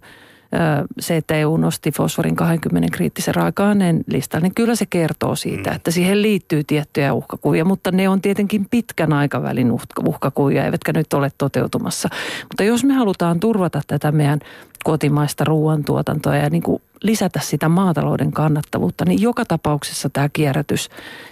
se, 0.99 1.16
että 1.16 1.35
EU 1.35 1.57
nosti 1.57 1.92
fosforin 1.92 2.37
20 2.37 2.97
kriittisen 2.97 3.35
raaka-aineen 3.35 4.05
listalle, 4.07 4.42
niin 4.42 4.55
kyllä 4.55 4.75
se 4.75 4.87
kertoo 4.87 5.37
siitä, 5.37 5.71
mm. 5.71 5.77
että 5.77 5.90
siihen 5.90 6.23
liittyy 6.23 6.64
tiettyjä 6.64 7.14
uhkakuvia, 7.14 7.64
mutta 7.64 7.90
ne 7.90 8.09
on 8.09 8.21
tietenkin 8.21 8.66
pitkän 8.71 9.12
aikavälin 9.12 9.73
uhkakuvia, 10.07 10.64
eivätkä 10.64 10.92
nyt 10.92 11.12
ole 11.12 11.31
toteutumassa. 11.38 12.09
Mutta 12.42 12.64
jos 12.64 12.85
me 12.85 12.95
halutaan 12.95 13.40
turvata 13.40 13.81
tätä 13.87 14.12
meidän 14.12 14.40
kotimaista 14.85 15.45
ruoantuotantoa 15.45 16.37
ja 16.37 16.51
niin 16.51 16.62
kuin 16.62 16.83
lisätä 17.03 17.40
sitä 17.42 17.69
maatalouden 17.69 18.33
kannattavuutta, 18.33 19.05
niin 19.05 19.23
joka 19.23 19.45
tapauksessa 19.45 20.11
tämä 20.11 20.29
kierrätys 20.29 20.90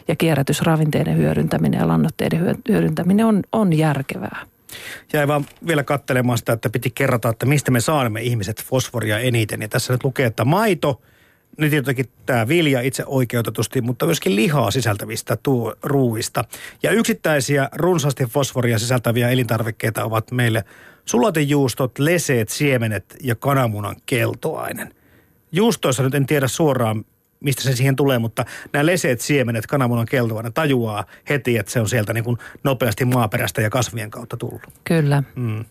ja 0.09 0.17
kierrätysravinteiden 0.17 1.17
hyödyntäminen 1.17 1.81
ja 1.81 1.89
lannoitteiden 1.89 2.57
hyödyntäminen 2.69 3.27
on, 3.27 3.43
on 3.53 3.73
järkevää. 3.73 4.54
Jäi 5.13 5.29
vaan 5.29 5.47
vielä 5.67 5.85
katselemaan 5.85 6.39
sitä, 6.39 6.53
että 6.53 6.71
piti 6.71 6.91
kerrata, 6.91 7.29
että 7.29 7.47
mistä 7.47 7.71
me 7.71 7.81
saamme 7.81 8.23
ihmiset 8.23 8.65
fosforia 8.65 9.19
eniten. 9.19 9.63
Ja 9.63 9.69
tässä 9.69 9.93
nyt 9.93 10.05
lukee, 10.05 10.27
että 10.27 10.45
maito, 10.45 11.01
nyt 11.59 11.73
jotenkin 11.73 12.09
tämä 12.27 12.49
vilja 12.49 12.81
itse 12.81 13.05
oikeutetusti, 13.07 13.81
mutta 13.81 14.07
myöskin 14.07 14.37
lihaa 14.37 14.71
sisältävistä 14.71 15.37
tuo, 15.37 15.75
ruuista. 15.83 16.45
Ja 16.83 16.91
yksittäisiä 16.91 17.69
runsaasti 17.73 18.25
fosforia 18.25 18.79
sisältäviä 18.79 19.31
elintarvikkeita 19.31 20.05
ovat 20.05 20.31
meille 20.31 20.65
sulatejuustot, 21.05 21.99
leseet, 21.99 22.49
siemenet 22.49 23.17
ja 23.23 23.35
kananmunan 23.35 23.97
keltoainen. 24.07 24.95
Juustoissa 25.53 26.03
nyt 26.03 26.15
en 26.15 26.27
tiedä 26.27 26.49
suoraan, 26.49 27.05
mistä 27.40 27.62
se 27.62 27.77
siihen 27.77 27.97
tulee, 27.97 28.18
mutta 28.18 28.44
nämä 28.73 28.87
leseet 28.87 29.20
siemenet, 29.20 29.66
kananmunan 29.66 30.07
keltoaine 30.07 30.51
tajuaa 30.51 31.05
heti, 31.29 31.59
että 31.59 31.73
se 31.73 31.81
on 31.81 31.88
sieltä 31.88 32.12
niin 32.12 32.25
kuin 32.25 32.38
nopeasti 32.64 33.05
maaperästä 33.05 33.61
ja 33.61 33.70
kasvien 33.70 34.11
kautta 34.11 34.37
tullut. 34.37 34.62
Kyllä. 34.85 35.23
Mm. 35.35 35.64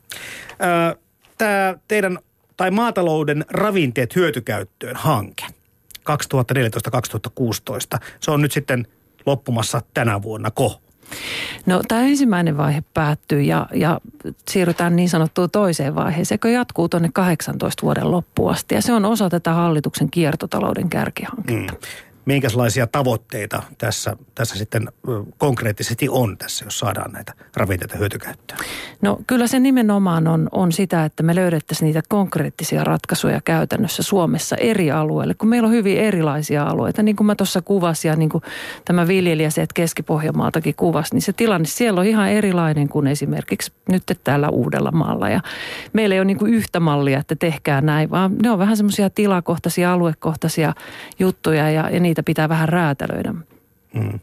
Tämä 1.38 1.76
teidän, 1.88 2.19
tai 2.58 2.71
maatalouden 2.71 3.45
ravinteet 3.49 4.15
hyötykäyttöön 4.15 4.95
hanke 4.95 5.45
2014-2016, 5.99 7.99
se 8.19 8.32
on 8.32 8.41
nyt 8.41 8.52
sitten 8.52 8.88
loppumassa 9.26 9.82
tänä 9.93 10.21
vuonna 10.21 10.52
ko? 10.52 10.83
No 11.65 11.82
tämä 11.88 12.02
ensimmäinen 12.02 12.58
vaihe 12.58 12.84
päättyy 12.93 13.41
ja, 13.41 13.67
ja 13.73 13.99
siirrytään 14.49 14.95
niin 14.95 15.10
sanottuun 15.10 15.49
toiseen 15.49 15.95
vaiheeseen, 15.95 16.36
joka 16.36 16.49
jatkuu 16.49 16.89
tuonne 16.89 17.10
18 17.13 17.84
vuoden 17.84 18.12
loppuun 18.12 18.52
asti. 18.52 18.76
Ja 18.76 18.82
se 18.82 18.93
on 18.93 19.06
osa 19.06 19.30
tätä 19.30 19.54
hallituksen 19.54 20.12
kiertotalouden 20.12 20.89
kärkihanketta. 20.89 21.73
Mm. 21.73 21.80
Minkälaisia 22.26 22.88
tavoitteita 22.88 23.64
tässä, 23.78 24.16
tässä 24.36 24.56
sitten 24.56 24.88
konkreettisesti 25.38 26.10
on 26.10 26.38
tässä, 26.38 26.66
jos 26.66 26.80
saadaan 26.80 27.12
näitä 27.12 27.34
ravinteita 27.56 27.98
hyötykäyttöön? 27.98 28.60
No 29.02 29.20
kyllä 29.28 29.48
se 29.48 29.60
nimenomaan 29.60 30.28
on, 30.28 30.50
on 30.52 30.72
sitä, 30.72 31.06
että 31.06 31.24
me 31.24 31.36
löydettäisiin 31.36 31.86
niitä 31.86 32.02
konkreettisia 32.10 32.84
ratkaisuja 32.84 33.42
käytännössä 33.46 34.04
Suomessa 34.04 34.56
eri 34.56 34.92
alueille, 34.92 35.34
kun 35.34 35.50
meillä 35.50 35.68
on 35.68 35.74
hyvin 35.74 35.98
erilaisia 35.98 36.64
alueita. 36.64 37.04
Niin 37.04 37.16
kuin 37.16 37.28
mä 37.28 37.36
tuossa 37.36 37.62
kuvasin 37.62 38.10
ja 38.10 38.16
niin 38.16 38.30
kuin 38.30 38.44
tämä 38.86 39.08
viljelijä 39.08 39.50
se, 39.50 39.62
että 39.62 39.74
Keski-Pohjanmaaltakin 39.74 40.76
kuvasi, 40.76 41.16
niin 41.16 41.22
se 41.22 41.34
tilanne 41.34 41.68
siellä 41.68 42.00
on 42.00 42.08
ihan 42.08 42.30
erilainen 42.30 42.90
kuin 42.90 43.08
esimerkiksi 43.08 43.72
nyt 43.90 44.04
täällä 44.24 44.50
Uudellamaalla. 44.50 45.30
Ja 45.30 45.42
meillä 45.94 46.16
ei 46.16 46.20
ole 46.20 46.26
niin 46.26 46.38
kuin 46.38 46.54
yhtä 46.54 46.80
mallia, 46.80 47.20
että 47.20 47.36
tehkää 47.36 47.82
näin, 47.82 48.10
vaan 48.10 48.36
ne 48.44 48.52
on 48.52 48.60
vähän 48.60 48.78
semmoisia 48.78 49.10
tilakohtaisia, 49.10 49.94
aluekohtaisia 49.94 50.74
juttuja 51.20 51.70
ja, 51.70 51.90
ja 51.90 52.00
niitä 52.00 52.12
pitää 52.21 52.49
vähän 52.49 52.69
räätälöidä. 52.69 53.34
Mm. 53.93 54.19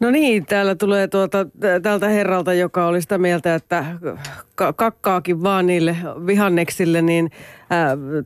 No 0.00 0.10
niin, 0.10 0.46
täällä 0.46 0.74
tulee 0.74 1.08
tuota, 1.08 1.46
tältä 1.82 2.08
herralta, 2.08 2.54
joka 2.54 2.86
oli 2.86 3.02
sitä 3.02 3.18
mieltä, 3.18 3.54
että 3.54 3.84
kakkaakin 4.76 5.42
vaan 5.42 5.66
niille 5.66 5.96
vihanneksille, 6.26 7.02
niin 7.02 7.30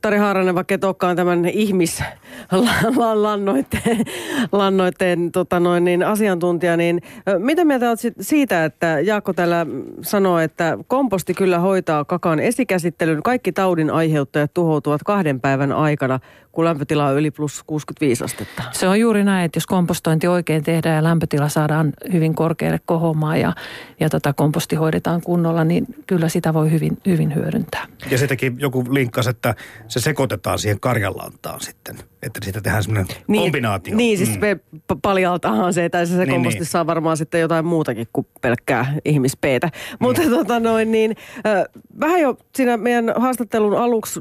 Tari 0.02 0.18
Haaranen, 0.18 0.54
vaikka 0.54 0.74
et 0.74 0.84
olekaan 0.84 1.16
tämän 1.16 1.46
ihmislannoitteen 1.46 4.04
lannoitteen, 4.52 5.32
tota 5.32 5.60
noin, 5.60 5.84
niin 5.84 6.02
asiantuntija, 6.02 6.76
niin 6.76 7.02
mitä 7.38 7.64
mieltä 7.64 7.88
olet 7.88 8.00
siitä, 8.20 8.64
että 8.64 9.00
Jaakko 9.00 9.32
täällä 9.32 9.66
sanoo, 10.02 10.38
että 10.38 10.78
komposti 10.86 11.34
kyllä 11.34 11.58
hoitaa 11.58 12.04
kakan 12.04 12.40
esikäsittelyn, 12.40 13.22
kaikki 13.22 13.52
taudin 13.52 13.90
aiheuttajat 13.90 14.54
tuhoutuvat 14.54 15.02
kahden 15.02 15.40
päivän 15.40 15.72
aikana, 15.72 16.20
kun 16.52 16.64
lämpötila 16.64 17.06
on 17.06 17.16
yli 17.16 17.30
plus 17.30 17.62
65 17.66 18.24
astetta. 18.24 18.62
Se 18.72 18.88
on 18.88 19.00
juuri 19.00 19.24
näin, 19.24 19.44
että 19.44 19.56
jos 19.56 19.66
kompostointi 19.66 20.28
oikein 20.28 20.64
tehdään 20.64 20.96
ja 20.96 21.02
lämpötila 21.02 21.48
saadaan 21.48 21.92
hyvin 22.12 22.34
korkealle 22.34 22.80
kohomaan 22.86 23.40
ja, 23.40 23.52
ja 24.00 24.10
tota 24.10 24.32
komposti 24.32 24.76
hoidetaan 24.76 25.20
kunnolla, 25.20 25.64
niin 25.64 25.86
kyllä 26.06 26.28
sitä 26.28 26.54
voi 26.54 26.70
hyvin, 26.70 26.98
hyvin 27.06 27.34
hyödyntää. 27.34 27.86
Ja 28.10 28.18
sitäkin 28.18 28.56
joku 28.58 28.84
linkkasi, 28.90 29.31
että 29.32 29.54
se 29.88 30.00
sekoitetaan 30.00 30.58
siihen 30.58 30.80
karjanlantaan 30.80 31.60
sitten, 31.60 31.96
että 32.22 32.40
siitä 32.44 32.60
tehdään 32.60 32.82
semmoinen 32.82 33.16
niin, 33.26 33.42
kombinaatio. 33.42 33.96
Niin, 33.96 34.18
siis 34.18 34.30
mm. 34.30 35.00
paljaltahan 35.02 35.74
se, 35.74 35.84
että 35.84 36.06
se, 36.06 36.16
se 36.16 36.24
niin, 36.24 36.42
niin. 36.42 36.66
saa 36.66 36.86
varmaan 36.86 37.16
sitten 37.16 37.40
jotain 37.40 37.64
muutakin 37.64 38.06
kuin 38.12 38.26
pelkkää 38.40 38.94
ihmispeetä. 39.04 39.66
Mm. 39.66 39.96
Mutta 40.00 40.22
tota 40.30 40.60
noin 40.60 40.92
niin, 40.92 41.16
äh, 41.46 41.64
vähän 42.00 42.20
jo 42.20 42.36
siinä 42.54 42.76
meidän 42.76 43.12
haastattelun 43.16 43.78
aluksi 43.78 44.20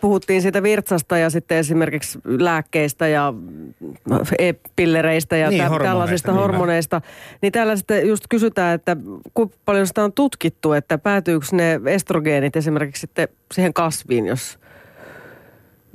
puhuttiin 0.00 0.42
siitä 0.42 0.62
virtsasta 0.62 1.18
ja 1.18 1.30
sitten 1.30 1.58
esimerkiksi 1.58 2.18
lääkkeistä 2.24 3.08
ja 3.08 3.34
e-pillereistä 4.38 5.36
ja 5.36 5.50
niin, 5.50 5.62
tä- 5.62 5.78
tällaisista 5.82 6.32
niin 6.32 6.40
hormoneista. 6.40 7.00
Niin 7.42 7.52
täällä 7.52 7.76
sitten 7.76 8.08
just 8.08 8.24
kysytään, 8.28 8.74
että 8.74 8.96
kuinka 9.34 9.56
paljon 9.64 9.86
sitä 9.86 10.04
on 10.04 10.12
tutkittu, 10.12 10.72
että 10.72 10.98
päätyykö 10.98 11.46
ne 11.52 11.80
estrogeenit 11.86 12.56
esimerkiksi 12.56 13.00
sitten 13.00 13.28
siihen 13.54 13.74
kasviin, 13.74 14.26
jos 14.26 14.58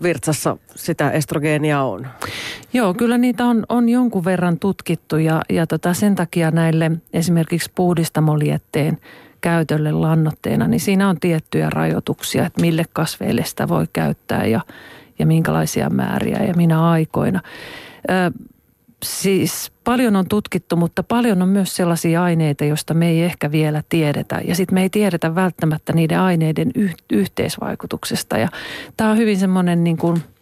virtsassa 0.03 0.57
sitä 0.75 1.11
estrogeenia 1.11 1.81
on? 1.81 2.07
Joo, 2.73 2.93
kyllä 2.93 3.17
niitä 3.17 3.45
on, 3.45 3.65
on 3.69 3.89
jonkun 3.89 4.25
verran 4.25 4.59
tutkittu 4.59 5.17
ja, 5.17 5.41
ja 5.49 5.67
tota 5.67 5.93
sen 5.93 6.15
takia 6.15 6.51
näille 6.51 6.91
esimerkiksi 7.13 7.71
puhdistamolietteen– 7.75 8.97
käytölle 9.43 9.91
lannoitteena, 9.91 10.67
niin 10.67 10.79
siinä 10.79 11.09
on 11.09 11.19
tiettyjä 11.19 11.69
rajoituksia, 11.69 12.45
että 12.45 12.61
mille 12.61 12.85
kasveille 12.93 13.43
sitä 13.45 13.67
voi 13.67 13.85
käyttää 13.93 14.45
ja, 14.45 14.61
ja 15.19 15.25
minkälaisia 15.25 15.89
määriä 15.89 16.43
ja 16.47 16.53
minä 16.53 16.89
aikoina. 16.89 17.41
Ö, 18.09 18.31
siis 19.03 19.71
paljon 19.83 20.15
on 20.15 20.27
tutkittu, 20.27 20.75
mutta 20.75 21.03
paljon 21.03 21.41
on 21.41 21.49
myös 21.49 21.75
sellaisia 21.75 22.23
aineita, 22.23 22.65
joista 22.65 22.93
me 22.93 23.09
ei 23.09 23.23
ehkä 23.23 23.51
vielä 23.51 23.83
tiedetä. 23.89 24.41
Ja 24.47 24.55
sitten 24.55 24.73
me 24.73 24.81
ei 24.81 24.89
tiedetä 24.89 25.35
välttämättä 25.35 25.93
niiden 25.93 26.19
aineiden 26.19 26.71
yh- 26.75 26.95
yhteisvaikutuksesta. 27.11 28.37
Ja 28.37 28.47
tämä 28.97 29.09
on 29.09 29.17
hyvin 29.17 29.39
semmoinen 29.39 29.83
niin 29.83 29.97
kuin– 29.97 30.23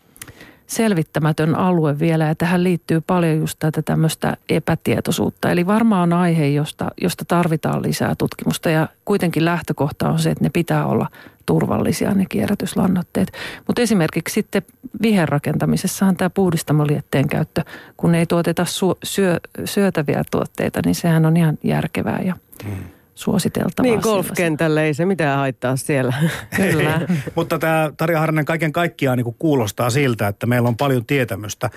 selvittämätön 0.72 1.56
alue 1.56 2.00
vielä 2.00 2.26
ja 2.26 2.36
tähän 2.36 2.64
liittyy 2.64 3.02
paljon 3.02 3.38
just 3.38 3.60
tätä 3.60 3.82
tämmöistä 3.82 4.38
epätietoisuutta. 4.50 5.52
Eli 5.52 5.68
varmaan 5.68 6.14
on 6.14 6.20
aihe, 6.20 6.48
josta, 6.48 6.92
josta 7.02 7.26
tarvitaan 7.28 7.82
lisää 7.82 8.16
tutkimusta 8.18 8.70
ja 8.70 8.88
kuitenkin 9.06 9.46
lähtökohta 9.46 10.10
on 10.10 10.20
se, 10.20 10.32
että 10.32 10.44
ne 10.44 10.50
pitää 10.54 10.86
olla 10.86 11.08
turvallisia 11.46 12.14
ne 12.14 12.26
kierrätyslannoitteet. 12.30 13.32
Mutta 13.68 13.82
esimerkiksi 13.82 14.34
sitten 14.34 14.62
viherrakentamisessahan 15.02 16.18
tämä 16.18 16.30
puhdistamolietteen 16.30 17.28
käyttö, 17.28 17.64
kun 17.98 18.16
ei 18.16 18.26
tuoteta 18.26 18.64
su- 18.64 18.98
syö, 19.04 19.40
syötäviä 19.66 20.24
tuotteita, 20.32 20.82
niin 20.86 20.96
sehän 20.96 21.26
on 21.26 21.38
ihan 21.38 21.58
järkevää 21.64 22.22
ja 22.22 22.36
hmm 22.64 23.01
suositeltavaa. 23.22 23.92
Niin, 23.92 24.00
golfkentällä 24.04 24.84
ei 24.84 24.94
se 24.94 25.06
mitään 25.06 25.38
haittaa 25.38 25.76
siellä. 25.76 26.14
Kyllä. 26.56 27.02
Mutta 27.36 27.60
tämä 27.60 27.92
Tarja 27.98 28.20
Harnen 28.20 28.46
kaiken 28.46 28.72
kaikkiaan 28.72 29.18
niin 29.18 29.36
kuulostaa 29.40 29.90
siltä, 29.90 30.28
että 30.28 30.46
meillä 30.46 30.68
on 30.68 30.78
paljon 30.78 31.06
tietämystä 31.06 31.70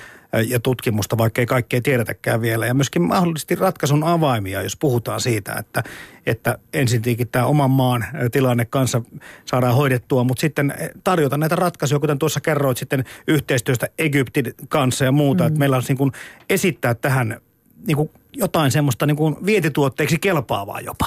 ja 0.46 0.60
tutkimusta, 0.60 1.18
vaikka 1.18 1.40
ei 1.40 1.46
kaikkea 1.46 1.80
tiedetäkään 1.82 2.40
vielä. 2.40 2.66
Ja 2.66 2.74
myöskin 2.74 3.02
mahdollisesti 3.02 3.54
ratkaisun 3.54 4.04
avaimia, 4.04 4.62
jos 4.62 4.76
puhutaan 4.76 5.20
siitä, 5.20 5.54
että, 5.58 5.82
että 6.26 6.58
ensin 6.72 7.02
tämä 7.32 7.46
oman 7.46 7.70
maan 7.70 8.04
tilanne 8.32 8.64
kanssa 8.64 9.02
saadaan 9.44 9.74
hoidettua, 9.74 10.24
mutta 10.24 10.40
sitten 10.40 10.74
tarjota 11.04 11.36
näitä 11.36 11.56
ratkaisuja, 11.56 11.98
kuten 11.98 12.18
tuossa 12.18 12.40
kerroit 12.40 12.78
sitten 12.78 13.04
yhteistyöstä 13.28 13.88
Egyptin 13.98 14.54
kanssa 14.68 15.04
ja 15.04 15.12
muuta. 15.12 15.44
Mm. 15.44 15.46
Että 15.46 15.58
meillä 15.58 15.76
on 15.76 15.82
niin 15.88 15.98
kuin 15.98 16.12
esittää 16.50 16.94
tähän 16.94 17.40
niin 17.86 17.96
kuin 17.96 18.10
jotain 18.36 18.70
semmoista 18.70 19.06
niin 19.06 19.16
kuin 19.16 19.36
vientituotteeksi 19.46 20.18
kelpaavaa 20.18 20.80
jopa. 20.80 21.06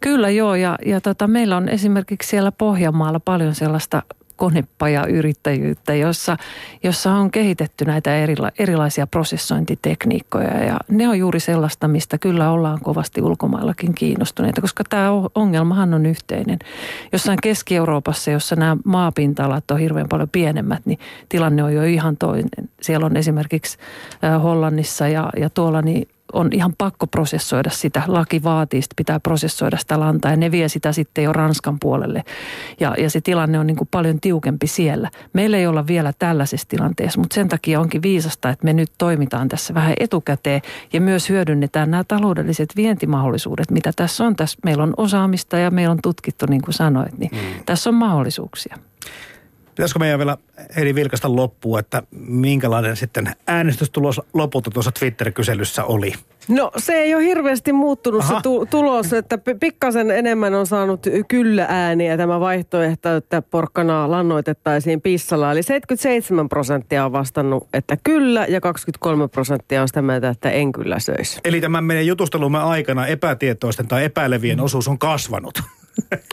Kyllä 0.00 0.30
joo, 0.30 0.54
ja, 0.54 0.78
ja 0.86 1.00
tota, 1.00 1.26
meillä 1.26 1.56
on 1.56 1.68
esimerkiksi 1.68 2.28
siellä 2.28 2.52
Pohjanmaalla 2.52 3.20
paljon 3.20 3.54
sellaista 3.54 4.02
konepajayrittäjyyttä, 4.36 5.94
jossa, 5.94 6.36
jossa 6.82 7.12
on 7.12 7.30
kehitetty 7.30 7.84
näitä 7.84 8.16
erila, 8.16 8.50
erilaisia 8.58 9.06
prosessointitekniikkoja. 9.06 10.64
Ja 10.64 10.76
ne 10.88 11.08
on 11.08 11.18
juuri 11.18 11.40
sellaista, 11.40 11.88
mistä 11.88 12.18
kyllä 12.18 12.50
ollaan 12.50 12.80
kovasti 12.80 13.22
ulkomaillakin 13.22 13.94
kiinnostuneita, 13.94 14.60
koska 14.60 14.84
tämä 14.84 15.08
ongelmahan 15.34 15.94
on 15.94 16.06
yhteinen. 16.06 16.58
Jossain 17.12 17.38
Keski-Euroopassa, 17.42 18.30
jossa 18.30 18.56
nämä 18.56 18.76
maapinta-alat 18.84 19.70
on 19.70 19.78
hirveän 19.78 20.08
paljon 20.08 20.28
pienemmät, 20.28 20.86
niin 20.86 20.98
tilanne 21.28 21.64
on 21.64 21.74
jo 21.74 21.82
ihan 21.82 22.16
toinen. 22.16 22.68
Siellä 22.80 23.06
on 23.06 23.16
esimerkiksi 23.16 23.78
Hollannissa 24.42 25.08
ja, 25.08 25.30
ja 25.36 25.50
tuolla 25.50 25.82
niin 25.82 26.08
on 26.32 26.48
ihan 26.52 26.74
pakko 26.78 27.06
prosessoida 27.06 27.70
sitä. 27.70 28.02
Laki 28.06 28.42
vaatii, 28.42 28.78
että 28.78 28.94
pitää 28.96 29.20
prosessoida 29.20 29.76
sitä 29.76 30.00
lantaa 30.00 30.30
ja 30.30 30.36
ne 30.36 30.50
vie 30.50 30.68
sitä 30.68 30.92
sitten 30.92 31.24
jo 31.24 31.32
Ranskan 31.32 31.78
puolelle. 31.80 32.24
Ja, 32.80 32.94
ja 32.98 33.10
se 33.10 33.20
tilanne 33.20 33.58
on 33.58 33.66
niin 33.66 33.76
kuin 33.76 33.88
paljon 33.90 34.20
tiukempi 34.20 34.66
siellä. 34.66 35.10
Meillä 35.32 35.56
ei 35.56 35.66
olla 35.66 35.86
vielä 35.86 36.12
tällaisessa 36.18 36.68
tilanteessa, 36.68 37.20
mutta 37.20 37.34
sen 37.34 37.48
takia 37.48 37.80
onkin 37.80 38.02
viisasta, 38.02 38.50
että 38.50 38.64
me 38.64 38.72
nyt 38.72 38.92
toimitaan 38.98 39.48
tässä 39.48 39.74
vähän 39.74 39.94
etukäteen 40.00 40.62
ja 40.92 41.00
myös 41.00 41.28
hyödynnetään 41.28 41.90
nämä 41.90 42.04
taloudelliset 42.04 42.76
vientimahdollisuudet, 42.76 43.70
mitä 43.70 43.92
tässä 43.96 44.24
on. 44.24 44.36
Tässä 44.36 44.58
meillä 44.64 44.82
on 44.82 44.94
osaamista 44.96 45.58
ja 45.58 45.70
meillä 45.70 45.92
on 45.92 46.02
tutkittu, 46.02 46.46
niin 46.46 46.62
kuin 46.62 46.74
sanoit, 46.74 47.18
niin 47.18 47.30
mm. 47.32 47.64
tässä 47.66 47.90
on 47.90 47.94
mahdollisuuksia. 47.94 48.78
Pitäisikö 49.74 49.98
meidän 49.98 50.18
vielä 50.18 50.36
Heidi 50.76 50.94
vilkasta 50.94 51.36
loppuun, 51.36 51.78
että 51.78 52.02
minkälainen 52.28 52.96
sitten 52.96 53.32
äänestystulos 53.46 54.20
lopulta 54.34 54.70
tuossa 54.70 54.92
Twitter-kyselyssä 54.92 55.84
oli? 55.84 56.12
No 56.48 56.70
se 56.76 56.92
ei 56.92 57.14
ole 57.14 57.24
hirveästi 57.24 57.72
muuttunut 57.72 58.20
Aha. 58.20 58.34
se 58.34 58.42
tu- 58.42 58.66
tulos, 58.66 59.12
että 59.12 59.38
pikkasen 59.60 60.10
enemmän 60.10 60.54
on 60.54 60.66
saanut 60.66 61.06
kyllä 61.28 61.66
ääniä 61.68 62.16
tämä 62.16 62.40
vaihtoehto, 62.40 63.16
että 63.16 63.42
porkkanaa 63.42 64.10
lannoitettaisiin 64.10 65.00
pissalla. 65.00 65.52
Eli 65.52 65.62
77 65.62 66.48
prosenttia 66.48 67.04
on 67.04 67.12
vastannut, 67.12 67.68
että 67.72 67.96
kyllä 68.04 68.46
ja 68.48 68.60
23 68.60 69.28
prosenttia 69.28 69.82
on 69.82 69.88
sitä 69.88 70.02
mieltä, 70.02 70.28
että 70.28 70.50
en 70.50 70.72
kyllä 70.72 70.98
söisi. 70.98 71.40
Eli 71.44 71.60
tämän 71.60 71.84
meidän 71.84 72.06
jutustelumme 72.06 72.58
aikana 72.58 73.06
epätietoisten 73.06 73.88
tai 73.88 74.04
epäilevien 74.04 74.58
mm. 74.58 74.64
osuus 74.64 74.88
on 74.88 74.98
kasvanut. 74.98 75.62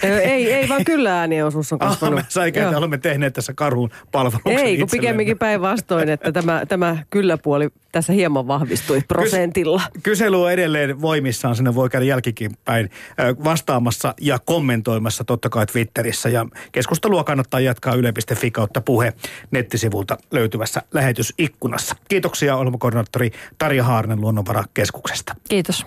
Ei, 0.03 0.53
ei 0.53 0.69
vaan 0.69 0.85
kyllä 0.85 1.19
ääniosuus 1.19 1.73
on 1.73 1.79
kasvanut. 1.79 2.19
Ah, 2.19 2.25
me 2.35 2.47
että 2.47 2.77
olemme 2.77 2.97
tehneet 2.97 3.33
tässä 3.33 3.53
karhuun 3.53 3.89
palveluksen 4.11 4.57
Ei, 4.57 4.77
kun 4.77 4.87
pikemminkin 4.91 5.37
päinvastoin, 5.37 6.09
että 6.09 6.31
tämä, 6.31 6.65
tämä 6.65 6.97
kyllä-puoli 7.09 7.69
tässä 7.91 8.13
hieman 8.13 8.47
vahvistui 8.47 9.01
prosentilla. 9.07 9.81
Kys- 9.97 10.01
kysely 10.03 10.43
on 10.43 10.51
edelleen 10.51 11.01
voimissaan, 11.01 11.55
sinne 11.55 11.75
voi 11.75 11.89
käydä 11.89 12.05
jälkikin 12.05 12.51
päin 12.65 12.89
vastaamassa 13.43 14.13
ja 14.21 14.39
kommentoimassa 14.39 15.23
totta 15.23 15.49
kai 15.49 15.65
Twitterissä. 15.65 16.29
Ja 16.29 16.45
keskustelua 16.71 17.23
kannattaa 17.23 17.59
jatkaa 17.59 17.95
yle.fi 17.95 18.51
kautta 18.51 18.81
puhe 18.81 19.13
nettisivulta 19.51 20.17
löytyvässä 20.31 20.81
lähetysikkunassa. 20.93 21.95
Kiitoksia 22.09 22.55
ohjelmakoordinaattori 22.55 23.31
Tarja 23.57 23.83
Haarnen 23.83 24.21
Luonnonvarakeskuksesta. 24.21 25.35
Kiitos. 25.49 25.85